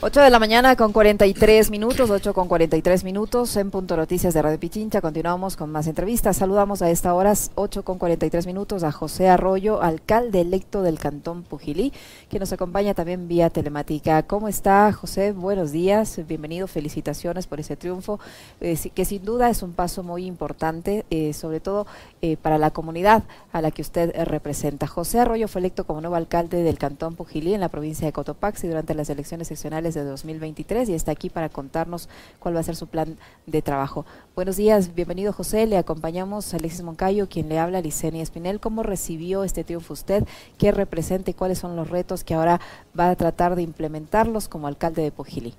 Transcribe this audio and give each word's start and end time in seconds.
8 0.00 0.20
de 0.20 0.30
la 0.30 0.38
mañana 0.38 0.76
con 0.76 0.92
43 0.92 1.72
minutos, 1.72 2.08
8 2.08 2.32
con 2.32 2.46
43 2.46 3.02
minutos 3.02 3.56
en 3.56 3.72
Punto 3.72 3.96
Noticias 3.96 4.32
de 4.32 4.40
Radio 4.40 4.60
Pichincha. 4.60 5.00
Continuamos 5.00 5.56
con 5.56 5.72
más 5.72 5.88
entrevistas. 5.88 6.36
Saludamos 6.36 6.82
a 6.82 6.90
esta 6.90 7.12
hora, 7.14 7.34
8 7.56 7.82
con 7.82 7.98
43 7.98 8.46
minutos, 8.46 8.84
a 8.84 8.92
José 8.92 9.28
Arroyo, 9.28 9.82
alcalde 9.82 10.42
electo 10.42 10.82
del 10.82 11.00
Cantón 11.00 11.42
Pujilí, 11.42 11.92
que 12.30 12.38
nos 12.38 12.52
acompaña 12.52 12.94
también 12.94 13.26
vía 13.26 13.50
telemática. 13.50 14.22
¿Cómo 14.22 14.46
está, 14.46 14.92
José? 14.92 15.32
Buenos 15.32 15.72
días, 15.72 16.20
bienvenido, 16.28 16.68
felicitaciones 16.68 17.48
por 17.48 17.58
ese 17.58 17.74
triunfo, 17.74 18.20
eh, 18.60 18.78
que 18.94 19.04
sin 19.04 19.24
duda 19.24 19.50
es 19.50 19.64
un 19.64 19.72
paso 19.72 20.04
muy 20.04 20.26
importante, 20.26 21.06
eh, 21.10 21.32
sobre 21.32 21.58
todo 21.58 21.88
eh, 22.22 22.36
para 22.36 22.58
la 22.58 22.70
comunidad 22.70 23.24
a 23.52 23.60
la 23.60 23.72
que 23.72 23.82
usted 23.82 24.14
representa. 24.26 24.86
José 24.86 25.18
Arroyo 25.18 25.48
fue 25.48 25.58
electo 25.58 25.88
como 25.88 26.00
nuevo 26.00 26.14
alcalde 26.14 26.62
del 26.62 26.78
Cantón 26.78 27.16
Pujilí 27.16 27.52
en 27.52 27.60
la 27.60 27.68
provincia 27.68 28.06
de 28.06 28.12
Cotopaxi 28.12 28.68
durante 28.68 28.94
las 28.94 29.10
elecciones 29.10 29.48
seccionales 29.48 29.87
de 29.94 30.04
2023 30.04 30.88
y 30.88 30.94
está 30.94 31.12
aquí 31.12 31.30
para 31.30 31.48
contarnos 31.48 32.08
cuál 32.38 32.56
va 32.56 32.60
a 32.60 32.62
ser 32.62 32.76
su 32.76 32.86
plan 32.86 33.18
de 33.46 33.62
trabajo. 33.62 34.06
Buenos 34.34 34.56
días, 34.56 34.94
bienvenido 34.94 35.32
José, 35.32 35.66
le 35.66 35.76
acompañamos 35.76 36.52
a 36.52 36.56
Alexis 36.56 36.82
Moncayo, 36.82 37.28
quien 37.28 37.48
le 37.48 37.58
habla, 37.58 37.80
Licenia 37.80 38.22
Espinel. 38.22 38.60
¿Cómo 38.60 38.82
recibió 38.82 39.44
este 39.44 39.64
triunfo 39.64 39.92
usted? 39.92 40.24
¿Qué 40.58 40.72
representa 40.72 41.30
y 41.30 41.34
cuáles 41.34 41.58
son 41.58 41.76
los 41.76 41.88
retos 41.88 42.24
que 42.24 42.34
ahora 42.34 42.60
va 42.98 43.10
a 43.10 43.16
tratar 43.16 43.56
de 43.56 43.62
implementarlos 43.62 44.48
como 44.48 44.66
alcalde 44.66 45.02
de 45.02 45.10
Pojili? 45.10 45.54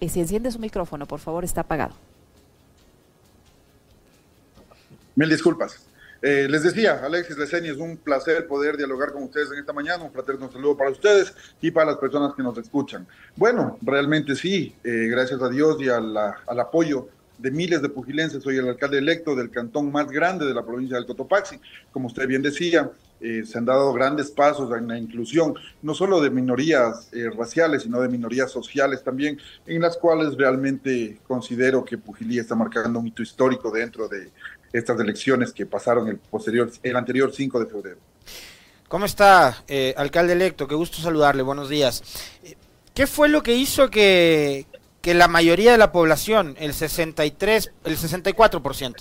Y 0.00 0.08
si 0.08 0.20
enciende 0.20 0.50
su 0.50 0.58
micrófono, 0.58 1.06
por 1.06 1.20
favor, 1.20 1.44
está 1.44 1.60
apagado. 1.60 1.94
Mil 5.14 5.28
disculpas. 5.28 5.91
Eh, 6.24 6.46
les 6.48 6.62
decía, 6.62 7.00
Alexis 7.02 7.36
Leseni, 7.36 7.68
es 7.68 7.78
un 7.78 7.96
placer 7.96 8.46
poder 8.46 8.76
dialogar 8.76 9.12
con 9.12 9.24
ustedes 9.24 9.50
en 9.50 9.58
esta 9.58 9.72
mañana, 9.72 10.04
un 10.04 10.12
fraterno 10.12 10.50
saludo 10.52 10.76
para 10.76 10.90
ustedes 10.90 11.34
y 11.60 11.72
para 11.72 11.86
las 11.86 11.96
personas 11.96 12.32
que 12.36 12.44
nos 12.44 12.56
escuchan. 12.58 13.08
Bueno, 13.34 13.76
realmente 13.82 14.36
sí, 14.36 14.72
eh, 14.84 15.08
gracias 15.10 15.42
a 15.42 15.48
Dios 15.48 15.82
y 15.82 15.88
al 15.88 16.16
apoyo 16.60 17.08
de 17.38 17.50
miles 17.50 17.82
de 17.82 17.88
pugilenses, 17.88 18.40
soy 18.40 18.58
el 18.58 18.68
alcalde 18.68 18.98
electo 18.98 19.34
del 19.34 19.50
cantón 19.50 19.90
más 19.90 20.12
grande 20.12 20.46
de 20.46 20.54
la 20.54 20.64
provincia 20.64 20.96
del 20.96 21.06
Cotopaxi. 21.06 21.58
Como 21.90 22.06
usted 22.06 22.28
bien 22.28 22.40
decía, 22.40 22.88
eh, 23.20 23.42
se 23.44 23.58
han 23.58 23.64
dado 23.64 23.92
grandes 23.92 24.30
pasos 24.30 24.70
en 24.78 24.86
la 24.86 24.96
inclusión, 24.96 25.56
no 25.82 25.92
solo 25.92 26.20
de 26.20 26.30
minorías 26.30 27.10
raciales, 27.36 27.82
sino 27.82 28.00
de 28.00 28.08
minorías 28.08 28.48
sociales 28.48 29.02
también, 29.02 29.38
en 29.66 29.82
las 29.82 29.96
cuales 29.96 30.36
realmente 30.36 31.18
considero 31.26 31.84
que 31.84 31.98
Pujilí 31.98 32.38
está 32.38 32.54
marcando 32.54 33.00
un 33.00 33.08
hito 33.08 33.22
histórico 33.22 33.72
dentro 33.72 34.06
de, 34.06 34.30
estas 34.72 34.98
elecciones 35.00 35.52
que 35.52 35.66
pasaron 35.66 36.08
el 36.08 36.18
posterior, 36.18 36.70
el 36.82 36.96
anterior 36.96 37.32
5 37.32 37.60
de 37.60 37.66
febrero. 37.66 37.98
¿Cómo 38.88 39.06
está, 39.06 39.64
eh, 39.68 39.94
alcalde 39.96 40.34
electo? 40.34 40.68
Qué 40.68 40.74
gusto 40.74 40.98
saludarle, 40.98 41.42
buenos 41.42 41.68
días. 41.68 42.02
¿Qué 42.94 43.06
fue 43.06 43.28
lo 43.28 43.42
que 43.42 43.54
hizo 43.54 43.90
que, 43.90 44.66
que 45.00 45.14
la 45.14 45.28
mayoría 45.28 45.72
de 45.72 45.78
la 45.78 45.92
población, 45.92 46.56
el 46.58 46.74
63, 46.74 47.72
el 47.84 47.96
64% 47.96 48.96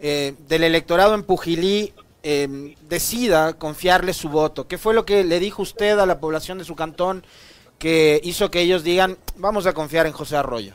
eh, 0.00 0.34
del 0.48 0.64
electorado 0.64 1.14
en 1.14 1.22
Pujilí, 1.22 1.94
em, 2.24 2.74
decida 2.88 3.52
confiarle 3.52 4.12
su 4.12 4.28
voto? 4.28 4.66
¿Qué 4.66 4.76
fue 4.76 4.92
lo 4.92 5.04
que 5.04 5.22
le 5.22 5.38
dijo 5.38 5.62
usted 5.62 5.98
a 6.00 6.06
la 6.06 6.18
población 6.18 6.58
de 6.58 6.64
su 6.64 6.74
cantón 6.74 7.24
que 7.78 8.20
hizo 8.24 8.50
que 8.50 8.60
ellos 8.60 8.82
digan, 8.82 9.18
vamos 9.36 9.66
a 9.66 9.72
confiar 9.72 10.06
en 10.06 10.12
José 10.12 10.36
Arroyo? 10.36 10.74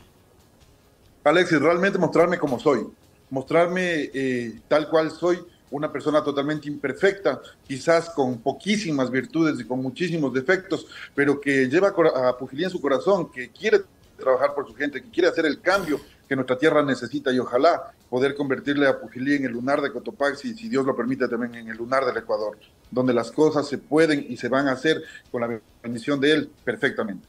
Alexis, 1.22 1.60
realmente 1.60 1.98
mostrarme 1.98 2.38
como 2.38 2.58
soy 2.58 2.86
mostrarme 3.30 4.10
eh, 4.14 4.60
tal 4.68 4.88
cual 4.88 5.10
soy, 5.10 5.38
una 5.70 5.90
persona 5.90 6.22
totalmente 6.22 6.68
imperfecta, 6.68 7.40
quizás 7.66 8.10
con 8.10 8.38
poquísimas 8.38 9.10
virtudes 9.10 9.58
y 9.60 9.64
con 9.64 9.82
muchísimos 9.82 10.32
defectos, 10.32 10.86
pero 11.14 11.40
que 11.40 11.68
lleva 11.68 11.88
a 11.88 12.38
Pujilí 12.38 12.64
en 12.64 12.70
su 12.70 12.80
corazón, 12.80 13.32
que 13.32 13.50
quiere 13.50 13.80
trabajar 14.16 14.54
por 14.54 14.68
su 14.68 14.74
gente, 14.74 15.02
que 15.02 15.10
quiere 15.10 15.28
hacer 15.28 15.46
el 15.46 15.60
cambio 15.60 16.00
que 16.28 16.36
nuestra 16.36 16.56
tierra 16.56 16.82
necesita 16.82 17.32
y 17.32 17.38
ojalá 17.38 17.92
poder 18.08 18.34
convertirle 18.34 18.86
a 18.86 19.00
Pujilí 19.00 19.34
en 19.34 19.46
el 19.46 19.52
lunar 19.52 19.82
de 19.82 19.90
Cotopaxi, 19.90 20.54
si 20.54 20.68
Dios 20.68 20.86
lo 20.86 20.94
permite 20.96 21.26
también 21.26 21.54
en 21.56 21.68
el 21.68 21.76
lunar 21.76 22.04
del 22.04 22.16
Ecuador, 22.16 22.56
donde 22.90 23.12
las 23.12 23.32
cosas 23.32 23.66
se 23.66 23.78
pueden 23.78 24.24
y 24.28 24.36
se 24.36 24.48
van 24.48 24.68
a 24.68 24.72
hacer 24.72 25.02
con 25.32 25.40
la 25.40 25.60
bendición 25.82 26.20
de 26.20 26.32
él 26.32 26.50
perfectamente. 26.62 27.26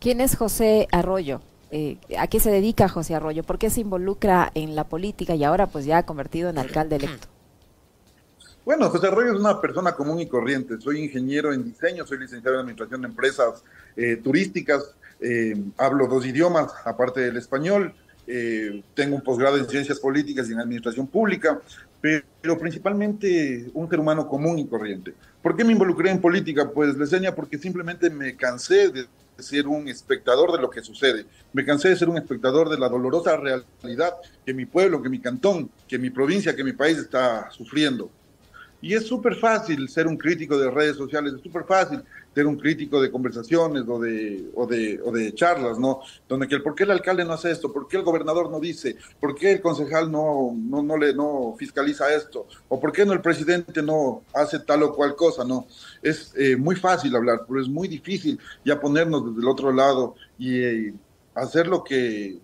¿Quién 0.00 0.20
es 0.20 0.36
José 0.36 0.88
Arroyo? 0.90 1.40
Eh, 1.70 1.98
¿a 2.18 2.26
qué 2.26 2.40
se 2.40 2.50
dedica 2.50 2.88
José 2.88 3.14
Arroyo? 3.14 3.42
¿Por 3.42 3.58
qué 3.58 3.70
se 3.70 3.80
involucra 3.80 4.50
en 4.54 4.76
la 4.76 4.84
política 4.84 5.34
y 5.34 5.44
ahora 5.44 5.66
pues 5.66 5.84
ya 5.84 5.98
ha 5.98 6.06
convertido 6.06 6.50
en 6.50 6.58
alcalde 6.58 6.96
electo? 6.96 7.28
Bueno, 8.64 8.88
José 8.90 9.08
Arroyo 9.08 9.32
es 9.32 9.40
una 9.40 9.60
persona 9.60 9.92
común 9.92 10.20
y 10.20 10.26
corriente. 10.26 10.80
Soy 10.80 11.00
ingeniero 11.02 11.52
en 11.52 11.64
diseño, 11.64 12.06
soy 12.06 12.18
licenciado 12.18 12.56
en 12.56 12.60
administración 12.60 13.02
de 13.02 13.08
empresas 13.08 13.62
eh, 13.96 14.16
turísticas, 14.22 14.94
eh, 15.20 15.54
hablo 15.76 16.06
dos 16.06 16.24
idiomas 16.26 16.72
aparte 16.84 17.20
del 17.20 17.36
español, 17.36 17.94
tengo 18.94 19.16
un 19.16 19.22
posgrado 19.22 19.58
en 19.58 19.68
ciencias 19.68 20.00
políticas 20.00 20.48
y 20.48 20.54
en 20.54 20.60
administración 20.60 21.06
pública, 21.06 21.60
pero 22.00 22.58
principalmente 22.58 23.70
un 23.74 23.88
ser 23.88 24.00
humano 24.00 24.26
común 24.28 24.58
y 24.58 24.66
corriente. 24.66 25.12
¿Por 25.42 25.54
qué 25.54 25.62
me 25.62 25.72
involucré 25.72 26.10
en 26.10 26.22
política? 26.22 26.70
Pues 26.70 26.96
le 26.96 27.04
enseña 27.04 27.34
porque 27.34 27.58
simplemente 27.58 28.08
me 28.08 28.34
cansé 28.34 28.88
de 28.88 29.06
ser 29.38 29.66
un 29.66 29.88
espectador 29.88 30.52
de 30.52 30.58
lo 30.58 30.70
que 30.70 30.82
sucede. 30.82 31.26
Me 31.52 31.64
cansé 31.64 31.88
de 31.88 31.96
ser 31.96 32.08
un 32.08 32.16
espectador 32.16 32.68
de 32.68 32.78
la 32.78 32.88
dolorosa 32.88 33.36
realidad 33.36 34.14
que 34.44 34.54
mi 34.54 34.66
pueblo, 34.66 35.02
que 35.02 35.08
mi 35.08 35.20
cantón, 35.20 35.70
que 35.88 35.98
mi 35.98 36.10
provincia, 36.10 36.54
que 36.54 36.64
mi 36.64 36.72
país 36.72 36.98
está 36.98 37.50
sufriendo. 37.50 38.10
Y 38.84 38.92
es 38.92 39.06
súper 39.06 39.34
fácil 39.36 39.88
ser 39.88 40.06
un 40.06 40.18
crítico 40.18 40.58
de 40.58 40.70
redes 40.70 40.98
sociales, 40.98 41.32
es 41.32 41.40
súper 41.40 41.64
fácil 41.64 42.02
ser 42.34 42.46
un 42.46 42.58
crítico 42.58 43.00
de 43.00 43.10
conversaciones 43.10 43.84
o 43.88 43.98
de, 43.98 44.50
o 44.54 44.66
de, 44.66 45.00
o 45.02 45.10
de 45.10 45.32
charlas, 45.32 45.78
¿no? 45.78 46.00
Donde 46.28 46.46
que, 46.46 46.60
¿por 46.60 46.74
qué 46.74 46.82
el 46.84 46.90
alcalde 46.90 47.24
no 47.24 47.32
hace 47.32 47.50
esto? 47.50 47.72
¿Por 47.72 47.88
qué 47.88 47.96
el 47.96 48.02
gobernador 48.02 48.50
no 48.50 48.60
dice? 48.60 48.96
¿Por 49.18 49.34
qué 49.34 49.52
el 49.52 49.62
concejal 49.62 50.12
no, 50.12 50.54
no, 50.54 50.82
no, 50.82 50.98
le, 50.98 51.14
no 51.14 51.54
fiscaliza 51.58 52.14
esto? 52.14 52.46
¿O 52.68 52.78
por 52.78 52.92
qué 52.92 53.06
no 53.06 53.14
el 53.14 53.22
presidente 53.22 53.82
no 53.82 54.22
hace 54.34 54.58
tal 54.58 54.82
o 54.82 54.94
cual 54.94 55.16
cosa? 55.16 55.44
No, 55.44 55.66
es 56.02 56.34
eh, 56.36 56.54
muy 56.54 56.76
fácil 56.76 57.16
hablar, 57.16 57.46
pero 57.48 57.62
es 57.62 57.68
muy 57.68 57.88
difícil 57.88 58.38
ya 58.66 58.78
ponernos 58.78 59.24
desde 59.24 59.40
el 59.40 59.48
otro 59.48 59.72
lado 59.72 60.14
y 60.38 60.60
eh, 60.60 60.94
hacer 61.34 61.68
lo 61.68 61.82
que 61.82 62.38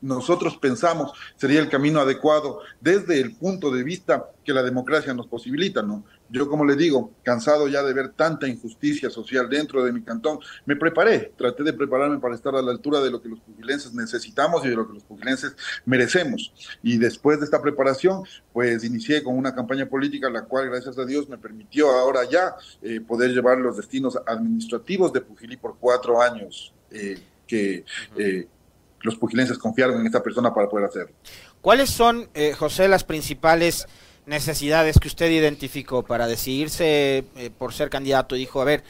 nosotros 0.00 0.56
pensamos 0.56 1.12
sería 1.36 1.60
el 1.60 1.68
camino 1.68 2.00
adecuado 2.00 2.60
desde 2.80 3.20
el 3.20 3.34
punto 3.36 3.70
de 3.70 3.82
vista 3.82 4.30
que 4.44 4.52
la 4.52 4.62
democracia 4.62 5.12
nos 5.12 5.26
posibilita, 5.26 5.82
¿no? 5.82 6.04
Yo, 6.30 6.48
como 6.48 6.64
le 6.64 6.76
digo, 6.76 7.12
cansado 7.22 7.68
ya 7.68 7.82
de 7.82 7.94
ver 7.94 8.10
tanta 8.10 8.46
injusticia 8.46 9.08
social 9.08 9.48
dentro 9.48 9.82
de 9.82 9.92
mi 9.92 10.02
cantón, 10.02 10.38
me 10.66 10.76
preparé, 10.76 11.32
traté 11.36 11.62
de 11.62 11.72
prepararme 11.72 12.18
para 12.18 12.34
estar 12.34 12.54
a 12.54 12.62
la 12.62 12.70
altura 12.70 13.00
de 13.00 13.10
lo 13.10 13.20
que 13.22 13.28
los 13.28 13.40
pugilenses 13.40 13.94
necesitamos 13.94 14.64
y 14.64 14.68
de 14.68 14.76
lo 14.76 14.86
que 14.86 14.94
los 14.94 15.04
pugilenses 15.04 15.56
merecemos. 15.86 16.52
Y 16.82 16.98
después 16.98 17.38
de 17.38 17.46
esta 17.46 17.62
preparación, 17.62 18.24
pues 18.52 18.84
inicié 18.84 19.22
con 19.22 19.36
una 19.36 19.54
campaña 19.54 19.86
política, 19.86 20.28
la 20.28 20.44
cual, 20.44 20.68
gracias 20.68 20.98
a 20.98 21.04
Dios, 21.06 21.28
me 21.28 21.38
permitió 21.38 21.90
ahora 21.90 22.20
ya 22.30 22.54
eh, 22.82 23.00
poder 23.00 23.30
llevar 23.30 23.58
los 23.58 23.76
destinos 23.76 24.18
administrativos 24.26 25.12
de 25.12 25.22
Pujilí 25.22 25.56
por 25.56 25.78
cuatro 25.78 26.20
años. 26.20 26.74
Eh, 26.90 27.18
que 27.48 27.84
eh, 28.16 28.46
los 29.00 29.16
pugilenses 29.16 29.58
confiaron 29.58 30.00
en 30.00 30.06
esta 30.06 30.22
persona 30.22 30.52
para 30.52 30.68
poder 30.68 30.86
hacerlo. 30.86 31.14
¿Cuáles 31.60 31.90
son, 31.90 32.28
eh, 32.34 32.52
José, 32.52 32.88
las 32.88 33.04
principales 33.04 33.86
necesidades 34.26 34.98
que 34.98 35.08
usted 35.08 35.30
identificó 35.30 36.02
para 36.02 36.26
decidirse 36.26 37.24
eh, 37.36 37.50
por 37.56 37.72
ser 37.72 37.90
candidato? 37.90 38.34
Dijo, 38.34 38.60
a 38.60 38.64
ver, 38.64 38.84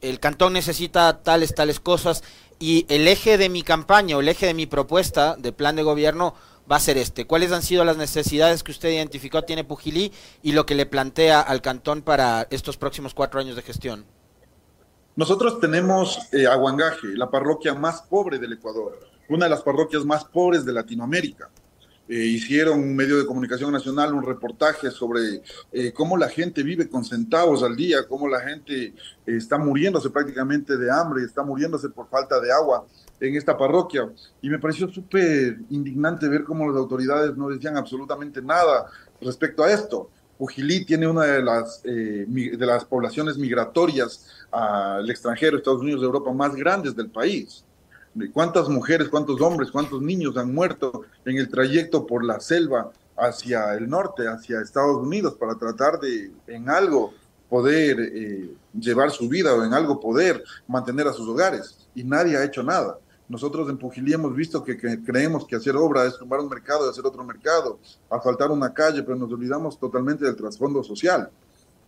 el 0.00 0.20
cantón 0.20 0.52
necesita 0.52 1.22
tales, 1.22 1.54
tales 1.54 1.80
cosas 1.80 2.22
y 2.58 2.86
el 2.88 3.08
eje 3.08 3.38
de 3.38 3.48
mi 3.48 3.62
campaña 3.62 4.16
o 4.16 4.20
el 4.20 4.28
eje 4.28 4.46
de 4.46 4.54
mi 4.54 4.66
propuesta 4.66 5.36
de 5.36 5.52
plan 5.52 5.76
de 5.76 5.82
gobierno 5.82 6.34
va 6.70 6.76
a 6.76 6.80
ser 6.80 6.98
este. 6.98 7.26
¿Cuáles 7.26 7.52
han 7.52 7.62
sido 7.62 7.84
las 7.84 7.96
necesidades 7.96 8.62
que 8.62 8.72
usted 8.72 8.90
identificó 8.90 9.42
tiene 9.42 9.64
Pujilí 9.64 10.12
y 10.42 10.52
lo 10.52 10.66
que 10.66 10.74
le 10.74 10.86
plantea 10.86 11.40
al 11.40 11.62
cantón 11.62 12.02
para 12.02 12.46
estos 12.50 12.76
próximos 12.76 13.14
cuatro 13.14 13.40
años 13.40 13.56
de 13.56 13.62
gestión? 13.62 14.04
Nosotros 15.14 15.60
tenemos 15.60 16.18
eh, 16.32 16.46
Aguangaje, 16.46 17.08
la 17.14 17.30
parroquia 17.30 17.74
más 17.74 18.02
pobre 18.02 18.38
del 18.38 18.54
Ecuador 18.54 19.15
una 19.28 19.46
de 19.46 19.50
las 19.50 19.62
parroquias 19.62 20.04
más 20.04 20.24
pobres 20.24 20.64
de 20.64 20.72
Latinoamérica. 20.72 21.50
Eh, 22.08 22.24
hicieron 22.24 22.78
un 22.78 22.94
medio 22.94 23.18
de 23.18 23.26
comunicación 23.26 23.72
nacional 23.72 24.14
un 24.14 24.22
reportaje 24.22 24.92
sobre 24.92 25.42
eh, 25.72 25.92
cómo 25.92 26.16
la 26.16 26.28
gente 26.28 26.62
vive 26.62 26.88
con 26.88 27.04
centavos 27.04 27.64
al 27.64 27.74
día, 27.74 28.06
cómo 28.06 28.28
la 28.28 28.38
gente 28.40 28.84
eh, 28.86 28.94
está 29.26 29.58
muriéndose 29.58 30.10
prácticamente 30.10 30.76
de 30.76 30.88
hambre, 30.88 31.24
está 31.24 31.42
muriéndose 31.42 31.88
por 31.88 32.08
falta 32.08 32.38
de 32.38 32.52
agua 32.52 32.86
en 33.18 33.34
esta 33.34 33.58
parroquia. 33.58 34.08
Y 34.40 34.48
me 34.48 34.60
pareció 34.60 34.88
súper 34.88 35.58
indignante 35.70 36.28
ver 36.28 36.44
cómo 36.44 36.68
las 36.68 36.76
autoridades 36.76 37.36
no 37.36 37.48
decían 37.48 37.76
absolutamente 37.76 38.40
nada 38.40 38.86
respecto 39.20 39.64
a 39.64 39.72
esto. 39.72 40.08
Ujilí 40.38 40.84
tiene 40.84 41.08
una 41.08 41.24
de 41.24 41.42
las, 41.42 41.82
de 41.82 42.56
las 42.58 42.84
poblaciones 42.84 43.38
migratorias 43.38 44.26
al 44.52 45.08
extranjero, 45.08 45.56
Estados 45.56 45.80
Unidos, 45.80 46.02
Europa, 46.02 46.30
más 46.30 46.54
grandes 46.54 46.94
del 46.94 47.08
país 47.08 47.64
cuántas 48.32 48.68
mujeres, 48.68 49.08
cuántos 49.08 49.40
hombres, 49.40 49.70
cuántos 49.70 50.02
niños 50.02 50.36
han 50.36 50.54
muerto 50.54 51.02
en 51.24 51.38
el 51.38 51.48
trayecto 51.48 52.06
por 52.06 52.24
la 52.24 52.40
selva 52.40 52.90
hacia 53.16 53.74
el 53.74 53.88
norte, 53.88 54.28
hacia 54.28 54.60
Estados 54.60 54.98
Unidos, 54.98 55.34
para 55.34 55.54
tratar 55.54 55.98
de, 56.00 56.30
en 56.46 56.68
algo, 56.68 57.14
poder 57.48 58.00
eh, 58.00 58.50
llevar 58.78 59.10
su 59.10 59.28
vida 59.28 59.54
o 59.54 59.64
en 59.64 59.72
algo 59.72 60.00
poder 60.00 60.42
mantener 60.66 61.06
a 61.06 61.12
sus 61.12 61.28
hogares 61.28 61.86
y 61.94 62.02
nadie 62.04 62.36
ha 62.36 62.44
hecho 62.44 62.62
nada. 62.62 62.98
Nosotros 63.28 63.68
en 63.68 63.78
Pujilí 63.78 64.12
hemos 64.12 64.34
visto 64.34 64.62
que, 64.62 64.76
creemos 64.76 65.46
que 65.46 65.56
hacer 65.56 65.76
obra 65.76 66.04
es 66.04 66.16
tomar 66.16 66.40
un 66.40 66.48
mercado 66.48 66.86
y 66.86 66.90
hacer 66.90 67.04
otro 67.04 67.24
mercado, 67.24 67.78
asfaltar 68.08 68.50
una 68.50 68.72
calle, 68.72 69.02
pero 69.02 69.16
nos 69.16 69.32
olvidamos 69.32 69.78
totalmente 69.78 70.24
del 70.24 70.36
trasfondo 70.36 70.82
social. 70.84 71.30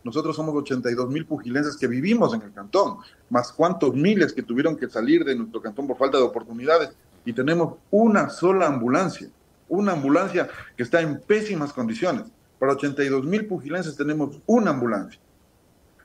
Nosotros 0.09 0.35
somos 0.35 0.55
82 0.55 1.11
mil 1.11 1.27
pugilenses 1.27 1.77
que 1.77 1.87
vivimos 1.87 2.33
en 2.33 2.41
el 2.41 2.51
cantón, 2.51 2.97
más 3.29 3.53
cuántos 3.53 3.93
miles 3.93 4.33
que 4.33 4.43
tuvieron 4.43 4.75
que 4.75 4.89
salir 4.89 5.23
de 5.23 5.37
nuestro 5.37 5.61
cantón 5.61 5.87
por 5.87 5.99
falta 5.99 6.17
de 6.17 6.25
oportunidades 6.25 6.97
y 7.27 7.35
tenemos 7.35 7.75
una 7.91 8.31
sola 8.31 8.69
ambulancia, 8.69 9.29
una 9.69 9.93
ambulancia 9.93 10.49
que 10.79 10.83
está 10.83 11.03
en 11.03 11.21
pésimas 11.21 11.75
condiciones. 11.75 12.25
Para 12.59 12.73
82 12.73 13.23
mil 13.27 13.47
pugilenses 13.47 13.97
tenemos 13.97 14.41
una 14.47 14.71
ambulancia 14.71 15.21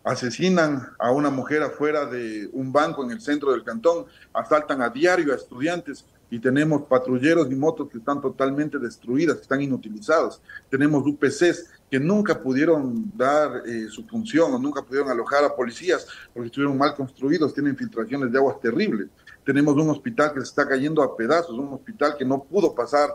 asesinan 0.03 0.89
a 0.99 1.11
una 1.11 1.29
mujer 1.29 1.63
afuera 1.63 2.05
de 2.05 2.49
un 2.51 2.73
banco 2.73 3.03
en 3.05 3.11
el 3.11 3.21
centro 3.21 3.51
del 3.51 3.63
cantón, 3.63 4.05
asaltan 4.33 4.81
a 4.81 4.89
diario 4.89 5.31
a 5.31 5.37
estudiantes 5.37 6.05
y 6.29 6.39
tenemos 6.39 6.83
patrulleros 6.83 7.49
y 7.51 7.55
motos 7.55 7.89
que 7.89 7.99
están 7.99 8.19
totalmente 8.19 8.79
destruidas, 8.79 9.37
que 9.37 9.43
están 9.43 9.61
inutilizadas. 9.61 10.41
Tenemos 10.69 11.05
UPCs 11.05 11.69
que 11.93 11.99
nunca 11.99 12.41
pudieron 12.41 13.11
dar 13.15 13.61
eh, 13.67 13.85
su 13.87 14.03
función 14.07 14.51
o 14.51 14.57
nunca 14.57 14.81
pudieron 14.81 15.11
alojar 15.11 15.43
a 15.43 15.55
policías 15.55 16.07
porque 16.33 16.47
estuvieron 16.47 16.75
mal 16.75 16.95
construidos, 16.95 17.53
tienen 17.53 17.77
filtraciones 17.77 18.31
de 18.31 18.37
aguas 18.39 18.59
terribles. 18.59 19.09
Tenemos 19.45 19.75
un 19.75 19.91
hospital 19.91 20.33
que 20.33 20.39
se 20.39 20.47
está 20.47 20.67
cayendo 20.67 21.03
a 21.03 21.15
pedazos, 21.15 21.51
un 21.51 21.71
hospital 21.71 22.15
que 22.17 22.25
no 22.25 22.45
pudo 22.45 22.73
pasar 22.73 23.11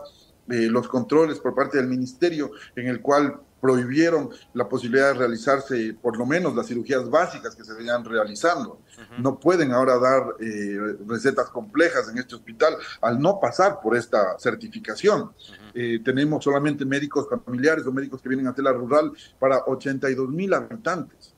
eh, 0.47 0.69
los 0.71 0.87
controles 0.87 1.39
por 1.39 1.53
parte 1.53 1.77
del 1.77 1.87
ministerio, 1.87 2.51
en 2.73 2.87
el 2.87 3.01
cual 3.01 3.41
prohibieron 3.59 4.29
la 4.53 4.67
posibilidad 4.67 5.13
de 5.13 5.19
realizarse 5.19 5.95
por 6.01 6.17
lo 6.17 6.25
menos 6.25 6.55
las 6.55 6.67
cirugías 6.67 7.09
básicas 7.09 7.55
que 7.55 7.63
se 7.63 7.73
venían 7.73 8.03
realizando. 8.05 8.81
No 9.17 9.39
pueden 9.39 9.71
ahora 9.71 9.97
dar 9.97 10.35
eh, 10.39 10.77
recetas 11.07 11.49
complejas 11.49 12.09
en 12.09 12.17
este 12.17 12.35
hospital 12.35 12.75
al 13.01 13.19
no 13.19 13.39
pasar 13.39 13.79
por 13.81 13.95
esta 13.95 14.37
certificación. 14.39 15.31
Eh, 15.73 15.99
tenemos 16.03 16.43
solamente 16.43 16.85
médicos 16.85 17.27
familiares 17.45 17.85
o 17.85 17.91
médicos 17.91 18.21
que 18.21 18.29
vienen 18.29 18.47
a 18.47 18.53
la 18.57 18.73
rural 18.73 19.11
para 19.39 19.63
82 19.65 20.29
mil 20.29 20.53
habitantes. 20.53 21.33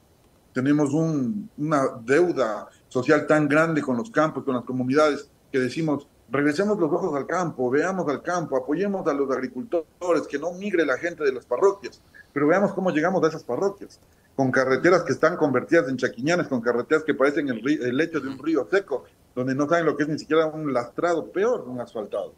Tenemos 0.54 0.92
una 0.94 1.84
deuda 2.04 2.68
social 2.90 3.26
tan 3.26 3.48
grande 3.48 3.82
con 3.82 3.96
los 3.96 4.12
campos, 4.12 4.44
con 4.44 4.56
las 4.56 4.66
comunidades, 4.66 5.30
que 5.52 5.60
decimos, 5.60 6.08
regresemos 6.31 6.80
los 6.80 6.92
ojos 6.92 7.13
al 7.16 7.28
campo, 7.28 7.69
veamos 7.69 8.07
al 8.07 8.24
campo, 8.24 8.57
apoyemos 8.57 9.06
a 9.06 9.13
los 9.13 9.30
agricultores, 9.30 10.28
que 10.30 10.39
no 10.39 10.54
migre 10.54 10.86
la 10.86 10.98
gente 10.98 11.24
de 11.24 11.33
las 11.33 11.45
parroquias, 11.45 12.01
pero 12.31 12.48
veamos 12.48 12.74
cómo 12.74 12.89
llegamos 12.92 13.24
a 13.24 13.28
esas 13.28 13.44
parroquias, 13.44 14.00
con 14.36 14.50
carreteras 14.50 15.04
que 15.04 15.12
están 15.12 15.36
convertidas 15.36 15.89
en 15.89 15.98
chaquiñanes, 15.98 16.48
con 16.48 16.62
carreteras 16.62 17.04
que 17.04 17.13
parecen 17.13 17.50
el, 17.50 17.62
el 17.68 17.98
lecho 17.98 18.22
de 18.22 18.30
un 18.30 18.39
río 18.39 18.66
seco, 18.72 19.04
donde 19.36 19.54
no 19.54 19.68
saben 19.68 19.86
lo 19.86 19.98
que 19.98 20.04
es 20.04 20.10
ni 20.10 20.18
siquiera 20.18 20.48
un 20.48 20.74
lastrado, 20.74 21.31
peor, 21.31 21.68
un 21.68 21.81
asfaltado. 21.81 22.34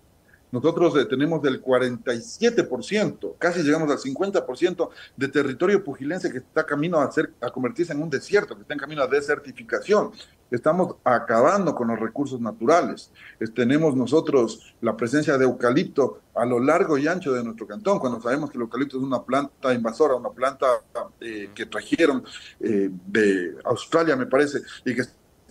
Nosotros 0.53 0.95
eh, 0.97 1.05
tenemos 1.05 1.41
del 1.41 1.63
47%, 1.63 3.33
casi 3.39 3.63
llegamos 3.63 3.89
al 3.89 3.97
50% 3.97 4.89
de 5.17 5.27
territorio 5.27 5.83
pugilense 5.83 6.31
que 6.31 6.37
está 6.37 6.63
camino 6.63 7.01
a, 7.01 7.11
ser, 7.11 7.33
a 7.41 7.49
convertirse 7.49 7.91
en 7.91 8.03
un 8.03 8.09
desierto, 8.11 8.53
que 8.53 8.61
está 8.61 8.75
en 8.75 8.79
camino 8.79 9.01
a 9.01 9.07
desertificación. 9.07 10.11
Estamos 10.51 10.97
acabando 11.03 11.73
con 11.73 11.87
los 11.87 11.99
recursos 11.99 12.39
naturales. 12.39 13.11
tenemos 13.55 13.95
nosotros 13.95 14.75
la 14.79 14.95
presencia 14.95 15.39
de 15.39 15.45
eucalipto 15.45 16.21
a 16.35 16.45
lo 16.45 16.59
largo 16.59 16.99
y 16.99 17.07
ancho 17.07 17.33
de 17.33 17.43
nuestro 17.43 17.65
cantón, 17.65 17.97
cuando 17.97 18.21
sabemos 18.21 18.51
que 18.51 18.57
el 18.59 18.61
eucalipto 18.61 18.97
es 18.97 19.03
una 19.03 19.23
planta 19.23 19.73
invasora, 19.73 20.13
una 20.13 20.29
planta 20.29 20.67
eh, 21.19 21.49
que 21.55 21.65
trajeron 21.65 22.23
eh, 22.59 22.91
de 23.07 23.55
Australia, 23.65 24.15
me 24.15 24.27
parece, 24.27 24.59
y 24.85 24.93
que 24.93 25.03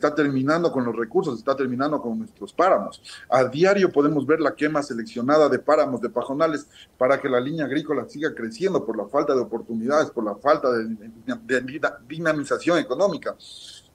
está 0.03 0.15
terminando 0.17 0.73
con 0.73 0.85
los 0.85 0.97
recursos, 0.97 1.39
está 1.39 1.55
terminando 1.55 2.03
con 2.03 2.19
nuestros 2.19 2.53
páramos. 2.53 3.01
A 3.29 3.45
diario 3.45 3.93
podemos 3.93 4.27
ver 4.27 4.41
la 4.41 4.57
quema 4.57 4.83
seleccionada 4.83 5.49
de 5.49 5.61
páramos, 5.61 6.01
de 6.01 6.11
pajonales, 6.11 6.67
para 6.99 7.21
que 7.21 7.29
la 7.29 7.39
línea 7.39 7.67
agrícola 7.67 8.09
siga 8.09 8.35
creciendo 8.35 8.85
por 8.85 8.97
la 8.97 9.07
falta 9.07 9.33
de 9.33 9.41
oportunidades, 9.41 10.11
por 10.11 10.25
la 10.25 10.35
falta 10.35 10.73
de, 10.73 10.97
dinamización 12.09 12.79
económica. 12.79 13.37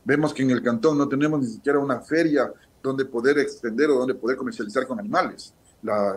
Vemos 0.06 0.33
que 0.33 0.44
en 0.44 0.51
el 0.51 0.63
cantón 0.63 0.98
no 0.98 1.09
tenemos 1.09 1.42
ni 1.42 1.48
siquiera 1.48 1.80
una 1.80 2.00
feria 2.00 2.53
donde 2.81 3.03
poder 3.03 3.38
extender 3.39 3.89
o 3.89 3.95
donde 3.95 4.15
poder 4.15 4.38
comercializar 4.38 4.88
con 4.88 5.00
animales. 5.00 5.53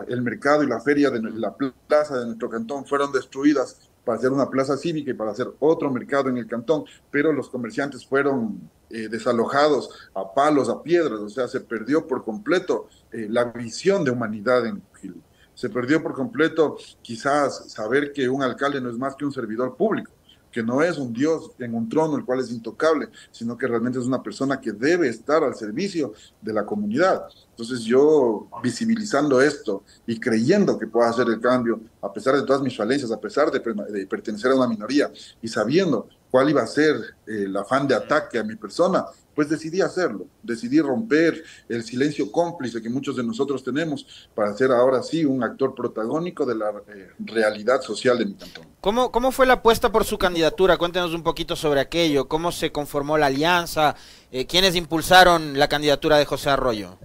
el 0.07 0.21
mercado 0.21 0.63
y 0.63 0.67
la 0.67 0.79
feria 0.79 1.09
de 1.09 1.21
la 1.21 1.53
plaza 1.53 2.17
de 2.17 2.27
nuestro 2.27 2.49
cantón 2.49 2.85
fueron 2.85 3.11
destruidas 3.11 3.90
para 4.03 4.17
hacer 4.17 4.31
una 4.31 4.49
plaza 4.49 4.77
cívica 4.77 5.11
y 5.11 5.13
para 5.13 5.31
hacer 5.31 5.47
otro 5.59 5.91
mercado 5.91 6.29
en 6.29 6.37
el 6.37 6.47
cantón, 6.47 6.85
pero 7.09 7.31
los 7.31 7.49
comerciantes 7.49 8.05
fueron 8.05 8.59
eh, 8.89 9.07
desalojados 9.09 9.89
a 10.13 10.33
palos, 10.33 10.69
a 10.69 10.81
piedras, 10.81 11.19
o 11.19 11.29
sea, 11.29 11.47
se 11.47 11.61
perdió 11.61 12.07
por 12.07 12.23
completo 12.23 12.87
eh, 13.11 13.27
la 13.29 13.45
visión 13.45 14.03
de 14.03 14.11
humanidad 14.11 14.65
en 14.65 14.81
Chile. 14.99 15.15
Se 15.53 15.69
perdió 15.69 16.01
por 16.01 16.13
completo 16.13 16.77
quizás 17.01 17.71
saber 17.71 18.11
que 18.13 18.27
un 18.27 18.41
alcalde 18.41 18.81
no 18.81 18.89
es 18.89 18.97
más 18.97 19.15
que 19.15 19.25
un 19.25 19.31
servidor 19.31 19.75
público 19.75 20.11
que 20.51 20.63
no 20.63 20.81
es 20.81 20.97
un 20.97 21.13
Dios 21.13 21.51
en 21.59 21.73
un 21.73 21.87
trono 21.87 22.17
el 22.17 22.25
cual 22.25 22.39
es 22.39 22.51
intocable, 22.51 23.07
sino 23.31 23.57
que 23.57 23.67
realmente 23.67 23.99
es 23.99 24.05
una 24.05 24.21
persona 24.21 24.59
que 24.59 24.71
debe 24.71 25.07
estar 25.07 25.43
al 25.43 25.55
servicio 25.55 26.13
de 26.41 26.53
la 26.53 26.65
comunidad. 26.65 27.27
Entonces 27.51 27.81
yo 27.81 28.47
visibilizando 28.63 29.41
esto 29.41 29.83
y 30.05 30.19
creyendo 30.19 30.77
que 30.77 30.87
puedo 30.87 31.07
hacer 31.07 31.27
el 31.27 31.39
cambio, 31.39 31.79
a 32.01 32.11
pesar 32.11 32.35
de 32.35 32.43
todas 32.43 32.61
mis 32.61 32.75
falencias, 32.75 33.11
a 33.11 33.19
pesar 33.19 33.51
de, 33.51 33.59
pertenecer 34.07 34.51
a 34.51 34.55
una 34.55 34.67
minoría 34.67 35.11
y 35.41 35.47
sabiendo 35.47 36.07
cuál 36.29 36.49
iba 36.49 36.61
a 36.61 36.67
ser 36.67 36.95
el 37.25 37.55
afán 37.55 37.87
de 37.87 37.95
ataque 37.95 38.39
a 38.39 38.43
mi 38.43 38.55
persona, 38.55 39.05
pues 39.35 39.49
decidí 39.49 39.81
hacerlo, 39.81 40.27
decidí 40.43 40.81
romper 40.81 41.43
el 41.69 41.83
silencio 41.83 42.31
cómplice 42.31 42.81
que 42.81 42.89
muchos 42.89 43.15
de 43.15 43.23
nosotros 43.23 43.63
tenemos 43.63 44.29
para 44.35 44.55
ser 44.55 44.71
ahora 44.71 45.01
sí 45.03 45.23
un 45.23 45.43
actor 45.43 45.73
protagónico 45.73 46.45
de 46.45 46.55
la 46.55 46.69
eh, 46.87 47.09
realidad 47.19 47.81
social 47.81 48.17
de 48.17 48.25
mi 48.25 48.33
cantón. 48.33 48.70
¿Cómo, 48.81 49.11
¿Cómo 49.11 49.31
fue 49.31 49.45
la 49.45 49.53
apuesta 49.53 49.91
por 49.91 50.05
su 50.05 50.17
candidatura? 50.17 50.75
Cuéntenos 50.75 51.13
un 51.13 51.21
poquito 51.21 51.55
sobre 51.55 51.79
aquello, 51.79 52.27
cómo 52.27 52.51
se 52.51 52.71
conformó 52.71 53.15
la 53.15 53.27
alianza, 53.27 53.95
eh, 54.31 54.47
quiénes 54.47 54.75
impulsaron 54.75 55.59
la 55.59 55.67
candidatura 55.67 56.17
de 56.17 56.25
José 56.25 56.49
Arroyo. 56.49 56.97